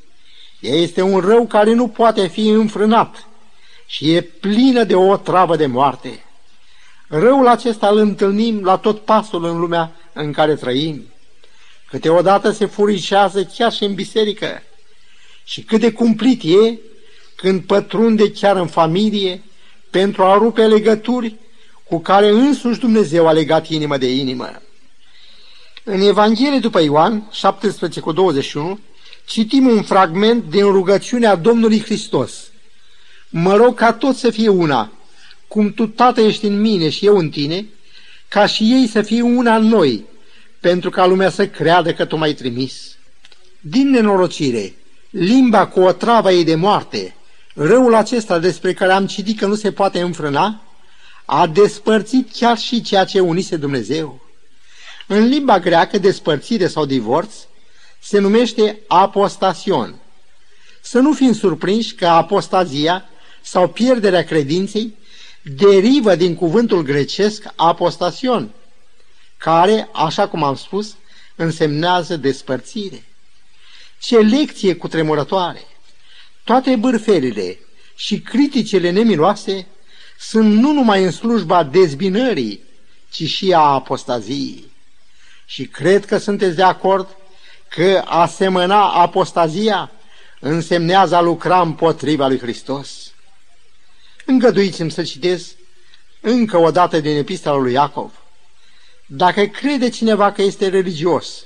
Ea 0.60 0.76
este 0.76 1.02
un 1.02 1.20
rău 1.20 1.46
care 1.46 1.74
nu 1.74 1.88
poate 1.88 2.28
fi 2.28 2.48
înfrânat 2.48 3.28
și 3.86 4.14
e 4.14 4.22
plină 4.22 4.84
de 4.84 4.96
o 4.96 5.18
travă 5.18 5.56
de 5.56 5.66
moarte. 5.66 6.24
Răul 7.08 7.48
acesta 7.48 7.88
îl 7.88 7.98
întâlnim 7.98 8.64
la 8.64 8.78
tot 8.78 9.00
pasul 9.00 9.46
în 9.46 9.60
lumea 9.60 9.92
în 10.14 10.32
care 10.32 10.56
trăim. 10.56 11.06
Câteodată 11.90 12.52
se 12.52 12.66
furișează 12.66 13.44
chiar 13.44 13.72
și 13.72 13.84
în 13.84 13.94
biserică. 13.94 14.64
Și 15.44 15.62
cât 15.62 15.80
de 15.80 15.92
cumplit 15.92 16.44
e 16.44 16.80
când 17.36 17.62
pătrunde 17.62 18.32
chiar 18.32 18.56
în 18.56 18.68
familie 18.68 19.44
pentru 19.90 20.24
a 20.24 20.38
rupe 20.38 20.68
legături 20.68 21.36
cu 21.84 22.00
care 22.00 22.30
însuși 22.30 22.80
Dumnezeu 22.80 23.28
a 23.28 23.32
legat 23.32 23.68
inima 23.68 23.98
de 23.98 24.16
inimă. 24.16 24.62
În 25.86 26.02
Evanghelie 26.02 26.60
după 26.60 26.82
Ioan, 26.82 27.30
17 27.32 28.00
cu 28.00 28.12
21, 28.12 28.80
citim 29.26 29.68
un 29.68 29.82
fragment 29.82 30.50
din 30.50 30.66
rugăciunea 30.66 31.36
Domnului 31.36 31.82
Hristos. 31.82 32.34
Mă 33.30 33.56
rog 33.56 33.76
ca 33.76 33.94
tot 33.94 34.16
să 34.16 34.30
fie 34.30 34.48
una, 34.48 34.92
cum 35.48 35.74
tu, 35.74 35.88
Tată, 35.88 36.22
ești 36.22 36.46
în 36.46 36.62
mine 36.62 36.90
și 36.90 37.06
eu 37.06 37.18
în 37.18 37.30
tine, 37.30 37.66
ca 38.28 38.46
și 38.46 38.64
ei 38.64 38.88
să 38.88 39.02
fie 39.02 39.22
una 39.22 39.56
în 39.56 39.66
noi, 39.66 40.06
pentru 40.60 40.90
ca 40.90 41.06
lumea 41.06 41.30
să 41.30 41.48
creadă 41.48 41.94
că 41.94 42.06
tu 42.06 42.18
m-ai 42.18 42.34
trimis. 42.34 42.96
Din 43.60 43.90
nenorocire, 43.90 44.76
limba 45.10 45.68
cu 45.68 45.80
o 45.80 45.92
travă 45.92 46.32
ei 46.32 46.44
de 46.44 46.56
moarte, 46.56 47.16
răul 47.54 47.94
acesta 47.94 48.40
despre 48.40 48.74
care 48.74 48.92
am 48.92 49.08
citit 49.08 49.40
că 49.40 49.46
nu 49.46 49.56
se 49.56 49.72
poate 49.72 50.02
înfrâna, 50.02 50.62
a 51.26 51.48
despărțit 51.48 52.32
chiar 52.32 52.58
și 52.58 52.82
ceea 52.82 53.06
ce 53.06 53.20
unise 53.20 53.56
Dumnezeu. 53.56 54.23
În 55.08 55.28
limba 55.28 55.60
greacă, 55.60 55.98
despărțire 55.98 56.68
sau 56.68 56.86
divorț 56.86 57.34
se 58.00 58.20
numește 58.20 58.80
apostasion. 58.88 59.96
Să 60.82 61.00
nu 61.00 61.14
fim 61.14 61.34
surprinși 61.34 61.94
că 61.94 62.08
apostazia 62.08 63.06
sau 63.42 63.68
pierderea 63.68 64.24
credinței 64.24 64.98
derivă 65.42 66.16
din 66.16 66.36
cuvântul 66.36 66.82
grecesc 66.82 67.44
apostasion, 67.56 68.54
care, 69.38 69.90
așa 69.94 70.28
cum 70.28 70.44
am 70.44 70.56
spus, 70.56 70.96
însemnează 71.36 72.18
despărțire. 72.18 73.06
Ce 74.00 74.18
lecție 74.18 74.76
cu 74.76 74.88
tremurătoare! 74.88 75.68
Toate 76.44 76.76
bârfelile 76.76 77.60
și 77.96 78.20
criticele 78.20 78.90
nemiloase 78.90 79.68
sunt 80.20 80.54
nu 80.54 80.72
numai 80.72 81.04
în 81.04 81.12
slujba 81.12 81.64
dezbinării, 81.64 82.64
ci 83.10 83.24
și 83.30 83.54
a 83.54 83.60
apostaziei. 83.60 84.73
Și 85.46 85.68
cred 85.68 86.06
că 86.06 86.18
sunteți 86.18 86.56
de 86.56 86.64
acord 86.64 87.18
că 87.70 88.02
a 88.06 88.28
semăna 88.28 88.92
apostazia 88.92 89.92
însemnează 90.40 91.16
a 91.16 91.22
lucra 91.22 91.62
împotriva 91.62 92.28
lui 92.28 92.40
Hristos. 92.40 93.12
Îngăduiți-mi 94.26 94.92
să 94.92 95.04
citesc 95.04 95.50
încă 96.22 96.58
o 96.58 96.72
dată 96.72 97.00
din 97.00 97.18
epistola 97.18 97.58
lui 97.58 97.74
Iacov. 97.74 98.12
Dacă 99.06 99.42
crede 99.46 99.90
cineva 99.90 100.32
că 100.32 100.42
este 100.42 100.68
religios 100.68 101.46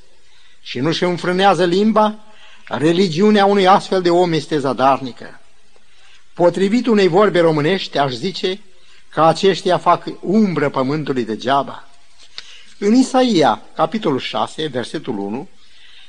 și 0.61 0.79
nu-și 0.79 1.03
înfrânează 1.03 1.65
limba, 1.65 2.19
religiunea 2.67 3.45
unui 3.45 3.67
astfel 3.67 4.01
de 4.01 4.09
om 4.09 4.33
este 4.33 4.59
zadarnică. 4.59 5.39
Potrivit 6.33 6.87
unei 6.87 7.07
vorbe 7.07 7.39
românești, 7.39 7.97
aș 7.97 8.11
zice 8.11 8.61
că 9.09 9.21
aceștia 9.23 9.77
fac 9.77 10.03
umbră 10.21 10.69
pământului 10.69 11.25
degeaba. 11.25 11.86
În 12.79 12.93
Isaia, 12.93 13.61
capitolul 13.75 14.19
6, 14.19 14.65
versetul 14.67 15.17
1, 15.17 15.47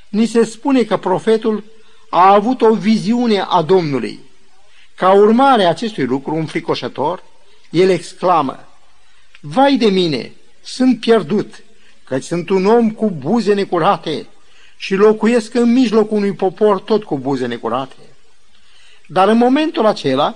ni 0.09 0.25
se 0.25 0.43
spune 0.43 0.83
că 0.83 0.97
profetul 0.97 1.63
a 2.09 2.33
avut 2.33 2.61
o 2.61 2.73
viziune 2.73 3.45
a 3.47 3.61
Domnului. 3.61 4.19
Ca 4.95 5.13
urmare 5.13 5.63
a 5.63 5.69
acestui 5.69 6.05
lucru 6.05 6.35
înfricoșător, 6.35 7.23
el 7.69 7.89
exclamă, 7.89 8.67
Vai 9.41 9.77
de 9.77 9.89
mine, 9.89 10.31
sunt 10.63 10.99
pierdut, 10.99 11.63
căci 12.03 12.23
sunt 12.23 12.49
un 12.49 12.65
om 12.65 12.91
cu 12.91 13.09
buze 13.09 13.53
necurate 13.53 14.27
și 14.77 14.95
locuiesc 14.95 15.53
în 15.53 15.71
mijlocul 15.71 16.17
unui 16.17 16.33
popor 16.33 16.79
tot 16.79 17.03
cu 17.03 17.17
buze 17.17 17.45
necurate. 17.45 17.95
Dar 19.07 19.27
în 19.27 19.37
momentul 19.37 19.85
acela, 19.85 20.35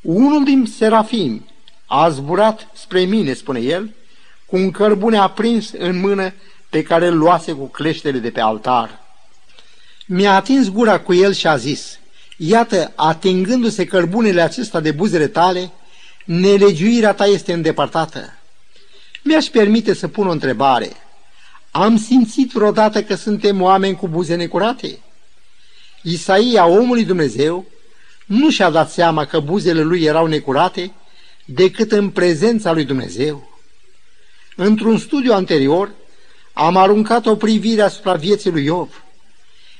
unul 0.00 0.44
din 0.44 0.66
serafim 0.66 1.46
a 1.86 2.08
zburat 2.08 2.68
spre 2.72 3.00
mine, 3.00 3.32
spune 3.32 3.60
el, 3.60 3.94
cu 4.48 4.56
un 4.56 4.70
cărbune 4.70 5.16
aprins 5.16 5.70
în 5.78 6.00
mână 6.00 6.32
pe 6.68 6.82
care 6.82 7.06
îl 7.06 7.18
luase 7.18 7.52
cu 7.52 7.66
cleștele 7.66 8.18
de 8.18 8.30
pe 8.30 8.40
altar. 8.40 9.00
Mi-a 10.06 10.34
atins 10.34 10.68
gura 10.68 11.00
cu 11.00 11.14
el 11.14 11.32
și 11.32 11.46
a 11.46 11.56
zis, 11.56 11.98
Iată, 12.36 12.92
atingându-se 12.96 13.84
cărbunele 13.84 14.40
acesta 14.40 14.80
de 14.80 14.90
buzele 14.90 15.26
tale, 15.26 15.72
nelegiuirea 16.24 17.12
ta 17.12 17.24
este 17.24 17.52
îndepărtată. 17.52 18.38
Mi-aș 19.22 19.46
permite 19.46 19.94
să 19.94 20.08
pun 20.08 20.26
o 20.26 20.30
întrebare. 20.30 20.90
Am 21.70 21.98
simțit 21.98 22.50
vreodată 22.50 23.02
că 23.02 23.14
suntem 23.14 23.62
oameni 23.62 23.96
cu 23.96 24.08
buze 24.08 24.34
necurate? 24.34 24.98
Isaia, 26.02 26.66
omului 26.66 27.04
Dumnezeu, 27.04 27.66
nu 28.26 28.50
și-a 28.50 28.70
dat 28.70 28.90
seama 28.90 29.24
că 29.24 29.40
buzele 29.40 29.82
lui 29.82 30.02
erau 30.02 30.26
necurate 30.26 30.92
decât 31.44 31.92
în 31.92 32.10
prezența 32.10 32.72
lui 32.72 32.84
Dumnezeu. 32.84 33.57
Într-un 34.60 34.98
studiu 34.98 35.32
anterior, 35.32 35.90
am 36.52 36.76
aruncat 36.76 37.26
o 37.26 37.36
privire 37.36 37.82
asupra 37.82 38.14
vieții 38.14 38.50
lui 38.50 38.64
Iov. 38.64 39.04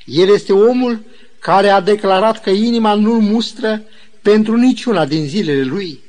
El 0.05 0.29
este 0.29 0.53
omul 0.53 1.01
care 1.39 1.69
a 1.69 1.81
declarat 1.81 2.43
că 2.43 2.51
inima 2.51 2.95
nu-l 2.95 3.21
mustră 3.21 3.83
pentru 4.23 4.57
niciuna 4.57 5.07
din 5.07 5.27
zilele 5.27 5.63
lui. 5.63 6.01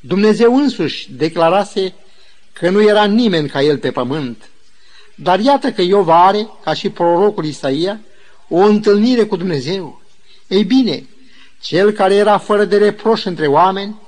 Dumnezeu 0.00 0.56
însuși 0.56 1.12
declarase 1.12 1.94
că 2.52 2.70
nu 2.70 2.82
era 2.82 3.04
nimeni 3.04 3.48
ca 3.48 3.62
el 3.62 3.78
pe 3.78 3.90
pământ. 3.90 4.48
Dar 5.14 5.40
iată 5.40 5.72
că 5.72 5.82
Iov 5.82 6.08
are, 6.08 6.48
ca 6.64 6.74
și 6.74 6.88
prorocul 6.88 7.44
Isaia, 7.44 8.00
o 8.48 8.58
întâlnire 8.58 9.24
cu 9.24 9.36
Dumnezeu. 9.36 10.02
Ei 10.46 10.64
bine, 10.64 11.08
cel 11.60 11.90
care 11.90 12.14
era 12.14 12.38
fără 12.38 12.64
de 12.64 12.76
reproș 12.76 13.24
între 13.24 13.46
oameni, 13.46 14.00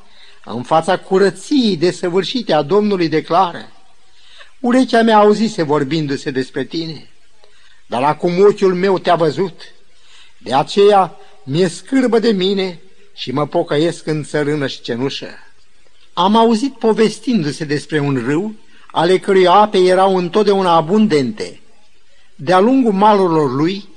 în 0.44 0.62
fața 0.62 0.98
curăției 0.98 1.76
desăvârșite 1.76 2.52
a 2.52 2.62
Domnului 2.62 3.08
declară, 3.08 3.71
Urechea 4.62 5.02
mea 5.02 5.18
auzise 5.18 5.62
vorbindu-se 5.62 6.30
despre 6.30 6.64
tine, 6.64 7.08
dar 7.86 8.02
acum 8.02 8.40
ochiul 8.40 8.74
meu 8.74 8.98
te-a 8.98 9.14
văzut. 9.14 9.60
De 10.38 10.54
aceea 10.54 11.16
mi-e 11.44 11.68
scârbă 11.68 12.18
de 12.18 12.32
mine 12.32 12.80
și 13.14 13.30
mă 13.30 13.46
pocăiesc 13.46 14.06
în 14.06 14.22
țărână 14.22 14.66
și 14.66 14.80
cenușă. 14.80 15.28
Am 16.12 16.36
auzit 16.36 16.72
povestindu-se 16.72 17.64
despre 17.64 17.98
un 17.98 18.22
râu, 18.26 18.54
ale 18.90 19.18
cărui 19.18 19.46
ape 19.46 19.78
erau 19.78 20.16
întotdeauna 20.16 20.70
abundente. 20.70 21.60
De-a 22.34 22.60
lungul 22.60 22.92
malurilor 22.92 23.52
lui 23.52 23.88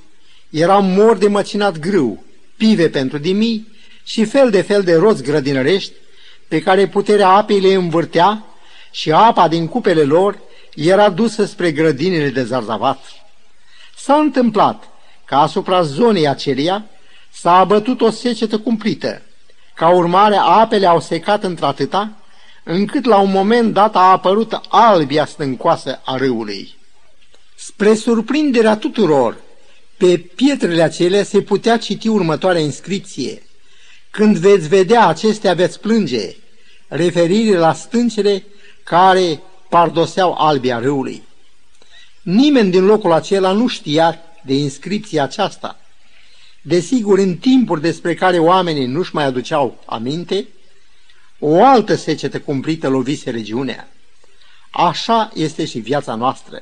erau 0.49 0.81
mor 0.81 1.17
de 1.17 1.27
măcinat 1.27 1.79
grâu, 1.79 2.23
pive 2.57 2.89
pentru 2.89 3.17
dimii 3.17 3.67
și 4.03 4.25
fel 4.25 4.49
de 4.49 4.61
fel 4.61 4.83
de 4.83 4.95
roți 4.95 5.23
grădinărești 5.23 5.93
pe 6.47 6.61
care 6.61 6.87
puterea 6.87 7.29
apei 7.29 7.59
le 7.59 7.73
învârtea 7.73 8.45
și 8.91 9.11
apa 9.11 9.47
din 9.47 9.67
cupele 9.67 10.03
lor 10.03 10.43
era 10.75 11.09
dusă 11.09 11.45
spre 11.45 11.71
grădinile 11.71 12.29
de 12.29 12.43
zarzavat. 12.43 12.99
S-a 13.97 14.15
întâmplat 14.15 14.83
că 15.25 15.35
asupra 15.35 15.81
zonei 15.81 16.27
aceleia 16.27 16.85
s-a 17.31 17.57
abătut 17.57 18.01
o 18.01 18.09
secetă 18.09 18.57
cumplită. 18.57 19.21
Ca 19.75 19.89
urmare, 19.89 20.35
apele 20.35 20.85
au 20.85 20.99
secat 20.99 21.43
într-atâta, 21.43 22.11
încât 22.63 23.05
la 23.05 23.17
un 23.17 23.31
moment 23.31 23.73
dat 23.73 23.95
a 23.95 24.11
apărut 24.11 24.59
albia 24.69 25.25
stâncoasă 25.25 26.01
a 26.05 26.15
râului. 26.15 26.75
Spre 27.55 27.95
surprinderea 27.95 28.75
tuturor, 28.75 29.37
pe 29.97 30.17
pietrele 30.17 30.81
acelea 30.81 31.23
se 31.23 31.41
putea 31.41 31.77
citi 31.77 32.07
următoarea 32.07 32.61
inscripție. 32.61 33.43
Când 34.11 34.37
veți 34.37 34.67
vedea 34.67 35.07
acestea, 35.07 35.53
veți 35.53 35.79
plânge, 35.79 36.35
referire 36.87 37.57
la 37.57 37.73
stâncele 37.73 38.43
care 38.83 39.41
pardoseau 39.69 40.33
albia 40.33 40.79
râului. 40.79 41.23
Nimeni 42.21 42.71
din 42.71 42.85
locul 42.85 43.11
acela 43.11 43.51
nu 43.51 43.67
știa 43.67 44.19
de 44.41 44.53
inscripția 44.53 45.23
aceasta. 45.23 45.79
Desigur, 46.61 47.19
în 47.19 47.37
timpuri 47.37 47.81
despre 47.81 48.13
care 48.13 48.39
oamenii 48.39 48.85
nu-și 48.85 49.15
mai 49.15 49.23
aduceau 49.23 49.83
aminte, 49.85 50.47
o 51.39 51.65
altă 51.65 51.95
secetă 51.95 52.39
cumplită 52.39 52.87
lovise 52.87 53.29
regiunea. 53.29 53.87
Așa 54.71 55.31
este 55.33 55.65
și 55.65 55.79
viața 55.79 56.15
noastră. 56.15 56.59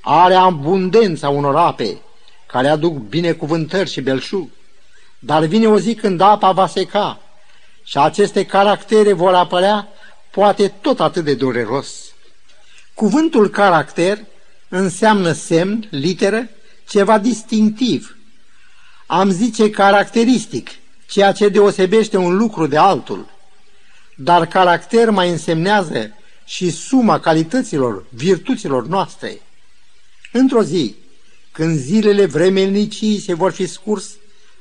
Are 0.00 0.34
abundența 0.34 1.28
unor 1.28 1.56
ape 1.56 1.98
care 2.46 2.68
aduc 2.68 2.96
binecuvântări 2.96 3.90
și 3.90 4.00
belșug, 4.00 4.48
dar 5.18 5.44
vine 5.44 5.68
o 5.68 5.78
zi 5.78 5.94
când 5.94 6.20
apa 6.20 6.52
va 6.52 6.66
seca 6.66 7.20
și 7.84 7.98
aceste 7.98 8.46
caractere 8.46 9.12
vor 9.12 9.34
apărea 9.34 9.88
poate 10.30 10.68
tot 10.68 11.00
atât 11.00 11.24
de 11.24 11.34
dureros. 11.34 12.05
Cuvântul 12.96 13.48
caracter 13.48 14.18
înseamnă 14.68 15.32
semn, 15.32 15.88
literă, 15.90 16.48
ceva 16.88 17.18
distinctiv. 17.18 18.16
Am 19.06 19.30
zice 19.30 19.70
caracteristic, 19.70 20.70
ceea 21.06 21.32
ce 21.32 21.48
deosebește 21.48 22.16
un 22.16 22.36
lucru 22.36 22.66
de 22.66 22.76
altul. 22.76 23.26
Dar 24.14 24.46
caracter 24.46 25.10
mai 25.10 25.30
însemnează 25.30 26.14
și 26.44 26.70
suma 26.70 27.20
calităților, 27.20 28.04
virtuților 28.08 28.86
noastre. 28.86 29.40
Într-o 30.32 30.62
zi, 30.62 30.96
când 31.52 31.78
zilele 31.78 32.26
vremelnicii 32.26 33.20
se 33.20 33.34
vor 33.34 33.52
fi 33.52 33.66
scurs, 33.66 34.10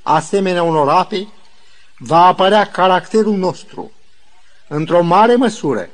asemenea 0.01 0.63
unor 0.63 0.89
ape, 0.89 1.27
va 1.97 2.25
apărea 2.25 2.65
caracterul 2.65 3.37
nostru. 3.37 3.91
Într-o 4.67 5.01
mare 5.03 5.35
măsură, 5.35 5.89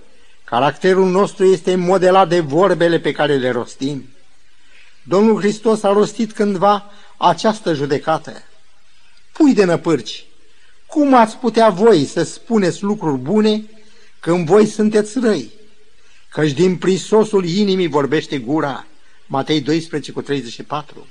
caracterul 0.51 1.09
nostru 1.09 1.45
este 1.45 1.75
modelat 1.75 2.29
de 2.29 2.39
vorbele 2.39 2.99
pe 2.99 3.11
care 3.11 3.37
le 3.37 3.51
rostim. 3.51 4.09
Domnul 5.03 5.39
Hristos 5.39 5.83
a 5.83 5.91
rostit 5.93 6.31
cândva 6.31 6.91
această 7.17 7.73
judecată. 7.73 8.43
Pui 9.31 9.53
de 9.53 9.63
năpârci, 9.63 10.25
cum 10.87 11.13
ați 11.13 11.37
putea 11.37 11.69
voi 11.69 12.05
să 12.05 12.23
spuneți 12.23 12.83
lucruri 12.83 13.17
bune 13.17 13.63
când 14.19 14.45
voi 14.45 14.65
sunteți 14.65 15.19
răi? 15.19 15.51
Căci 16.29 16.51
din 16.51 16.77
prisosul 16.77 17.45
inimii 17.45 17.87
vorbește 17.87 18.37
gura. 18.37 18.85
Matei 19.25 19.61
12 19.61 20.11
cu 20.11 20.21
34. 20.21 21.07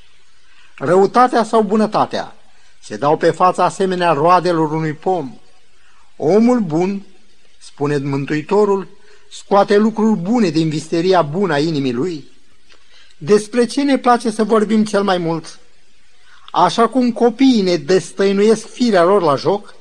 Răutatea 0.79 1.45
sau 1.45 1.63
bunătatea 1.63 2.35
se 2.83 2.97
dau 2.97 3.17
pe 3.17 3.31
fața 3.31 3.65
asemenea 3.65 4.13
roadelor 4.13 4.73
unui 4.73 4.93
pom. 4.93 5.35
Omul 6.17 6.61
bun, 6.61 7.03
spune 7.59 7.97
Mântuitorul, 7.99 8.99
scoate 9.31 9.77
lucruri 9.77 10.21
bune 10.21 10.49
din 10.49 10.69
visteria 10.69 11.23
bună 11.23 11.53
a 11.53 11.59
inimii 11.59 11.93
lui. 11.93 12.25
Despre 13.19 13.67
ce 13.67 13.83
ne 13.83 13.99
place 13.99 14.31
să 14.31 14.45
vorbim 14.45 14.85
cel 14.85 15.03
mai 15.03 15.19
mult? 15.19 15.59
Așa 16.51 16.89
cum 16.89 17.13
copiii 17.13 17.63
ne 17.63 17.77
destăinuiesc 17.77 18.67
firea 18.67 19.05
lor 19.05 19.23
la 19.23 19.37
joc, 19.37 19.75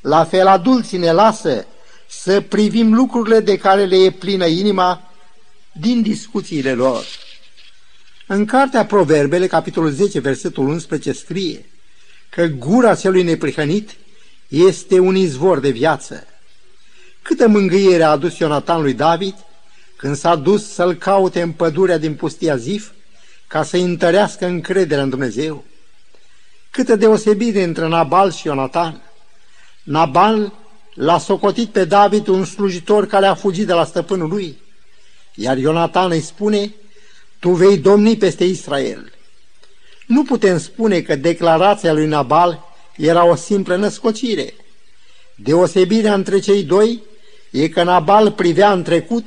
la 0.00 0.24
fel 0.24 0.46
adulții 0.46 0.98
ne 0.98 1.12
lasă 1.12 1.66
să 2.08 2.40
privim 2.40 2.94
lucrurile 2.94 3.40
de 3.40 3.56
care 3.56 3.84
le 3.84 3.96
e 3.96 4.10
plină 4.10 4.46
inima 4.46 5.12
din 5.72 6.02
discuțiile 6.02 6.72
lor. 6.74 7.04
În 8.26 8.44
cartea 8.44 8.86
Proverbele, 8.86 9.46
capitolul 9.46 9.90
10, 9.90 10.20
versetul 10.20 10.68
11, 10.68 11.12
scrie 11.12 11.66
că 12.28 12.46
gura 12.46 12.94
celui 12.94 13.22
neprihănit 13.22 13.90
este 14.48 14.98
un 14.98 15.16
izvor 15.16 15.58
de 15.58 15.70
viață. 15.70 16.26
Câtă 17.30 17.48
mângâiere 17.48 18.02
a 18.02 18.10
adus 18.10 18.38
Ionatan 18.38 18.82
lui 18.82 18.94
David 18.94 19.34
când 19.96 20.16
s-a 20.16 20.34
dus 20.34 20.72
să-l 20.72 20.94
caute 20.94 21.40
în 21.40 21.52
pădurea 21.52 21.98
din 21.98 22.14
pustia 22.14 22.56
Zif 22.56 22.90
ca 23.46 23.62
să-i 23.62 23.82
întărească 23.82 24.46
încrederea 24.46 25.02
în 25.02 25.10
Dumnezeu. 25.10 25.64
Câtă 26.70 26.96
deosebire 26.96 27.62
între 27.62 27.88
Nabal 27.88 28.32
și 28.32 28.46
Ionatan. 28.46 29.02
Nabal 29.82 30.52
l-a 30.94 31.18
socotit 31.18 31.68
pe 31.68 31.84
David 31.84 32.26
un 32.26 32.44
slujitor 32.44 33.06
care 33.06 33.26
a 33.26 33.34
fugit 33.34 33.66
de 33.66 33.72
la 33.72 33.84
stăpânul 33.84 34.28
lui, 34.28 34.58
iar 35.34 35.56
Ionatan 35.56 36.10
îi 36.10 36.20
spune, 36.20 36.74
tu 37.38 37.50
vei 37.50 37.78
domni 37.78 38.16
peste 38.16 38.44
Israel. 38.44 39.12
Nu 40.06 40.24
putem 40.24 40.58
spune 40.58 41.00
că 41.00 41.16
declarația 41.16 41.92
lui 41.92 42.06
Nabal 42.06 42.64
era 42.96 43.24
o 43.24 43.34
simplă 43.34 43.76
născocire. 43.76 44.54
Deosebirea 45.34 46.14
între 46.14 46.38
cei 46.38 46.62
doi 46.62 47.08
e 47.50 47.68
că 47.68 47.82
Nabal 47.82 48.32
privea 48.32 48.72
în 48.72 48.82
trecut, 48.82 49.26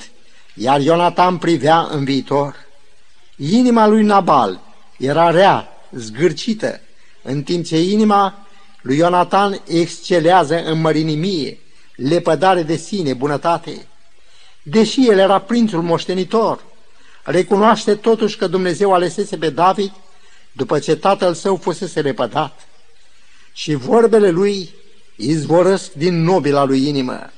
iar 0.54 0.82
Ionatan 0.82 1.38
privea 1.38 1.88
în 1.92 2.04
viitor. 2.04 2.56
Inima 3.36 3.88
lui 3.88 4.04
Nabal 4.04 4.60
era 4.98 5.32
rea, 5.32 5.68
zgârcită, 5.92 6.80
în 7.22 7.44
timp 7.44 7.66
ce 7.66 7.82
inima 7.82 8.48
lui 8.82 8.98
Ionatan 8.98 9.62
excelează 9.68 10.64
în 10.64 10.82
mărinimie, 10.82 11.58
lepădare 11.96 12.64
de 12.64 12.76
sine, 12.76 13.14
bunătate. 13.14 13.88
Deși 14.64 15.08
el 15.08 15.18
era 15.18 15.40
prințul 15.40 15.82
moștenitor, 15.82 16.64
recunoaște 17.24 17.96
totuși 17.96 18.38
că 18.38 18.48
Dumnezeu 18.48 18.94
alesese 18.94 19.38
pe 19.38 19.50
David 19.50 19.92
după 20.52 20.80
ce 20.80 20.96
tatăl 20.96 21.34
său 21.34 21.56
fusese 21.56 22.02
lepădat. 22.02 22.68
Și 23.54 23.74
vorbele 23.74 24.30
lui 24.30 24.70
izvorăsc 25.16 25.92
din 25.94 26.24
nobila 26.24 26.64
lui 26.64 26.88
inimă. 26.88 27.32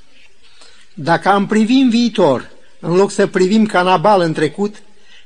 Dacă 0.97 1.29
am 1.29 1.47
privi 1.47 1.73
în 1.73 1.89
viitor, 1.89 2.51
în 2.79 2.95
loc 2.95 3.12
să 3.12 3.27
privim 3.27 3.65
ca 3.65 3.81
Nabal 3.81 4.21
în 4.21 4.34
trecut, 4.34 4.75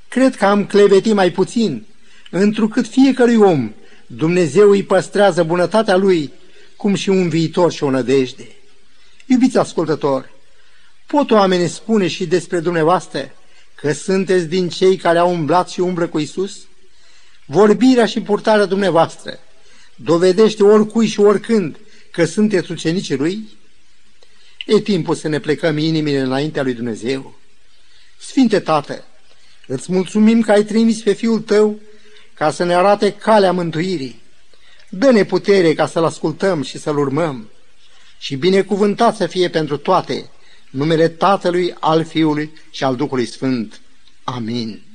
cred 0.07 0.35
că 0.35 0.45
am 0.45 0.65
clevetit 0.65 1.13
mai 1.13 1.31
puțin, 1.31 1.85
întrucât 2.31 2.87
fiecărui 2.87 3.35
om 3.35 3.71
Dumnezeu 4.07 4.69
îi 4.69 4.83
păstrează 4.83 5.43
bunătatea 5.43 5.95
lui, 5.95 6.33
cum 6.75 6.95
și 6.95 7.09
un 7.09 7.29
viitor 7.29 7.71
și 7.71 7.83
o 7.83 7.89
nădejde. 7.89 8.47
Iubiți 9.25 9.57
ascultători, 9.57 10.29
pot 11.07 11.31
oamenii 11.31 11.67
spune 11.67 12.07
și 12.07 12.25
despre 12.25 12.59
dumneavoastră 12.59 13.31
că 13.75 13.91
sunteți 13.91 14.45
din 14.45 14.69
cei 14.69 14.95
care 14.95 15.17
au 15.17 15.31
umblat 15.31 15.69
și 15.69 15.79
umblă 15.79 16.07
cu 16.07 16.19
Isus? 16.19 16.57
Vorbirea 17.45 18.05
și 18.05 18.21
purtarea 18.21 18.65
dumneavoastră 18.65 19.39
dovedește 19.95 20.63
oricui 20.63 21.07
și 21.07 21.19
oricând 21.19 21.77
că 22.11 22.25
sunteți 22.25 22.71
ucenicii 22.71 23.15
Lui? 23.15 23.58
E 24.65 24.79
timpul 24.79 25.15
să 25.15 25.27
ne 25.27 25.39
plecăm 25.39 25.77
inimile 25.77 26.19
înaintea 26.19 26.63
lui 26.63 26.73
Dumnezeu. 26.73 27.37
Sfinte 28.19 28.59
Tată, 28.59 29.05
îți 29.67 29.91
mulțumim 29.91 30.41
că 30.41 30.51
ai 30.51 30.63
trimis 30.63 31.01
pe 31.01 31.13
Fiul 31.13 31.39
Tău 31.39 31.79
ca 32.33 32.51
să 32.51 32.63
ne 32.63 32.73
arate 32.73 33.13
calea 33.13 33.51
mântuirii. 33.51 34.21
Dă-ne 34.89 35.23
putere 35.23 35.73
ca 35.73 35.87
să-L 35.87 36.03
ascultăm 36.03 36.61
și 36.61 36.77
să-L 36.77 36.97
urmăm. 36.97 37.49
Și 38.17 38.35
binecuvântat 38.35 39.15
să 39.15 39.27
fie 39.27 39.49
pentru 39.49 39.77
toate 39.77 40.29
numele 40.69 41.07
Tatălui, 41.07 41.75
al 41.79 42.03
Fiului 42.03 42.51
și 42.69 42.83
al 42.83 42.95
Duhului 42.95 43.25
Sfânt. 43.25 43.81
Amin. 44.23 44.88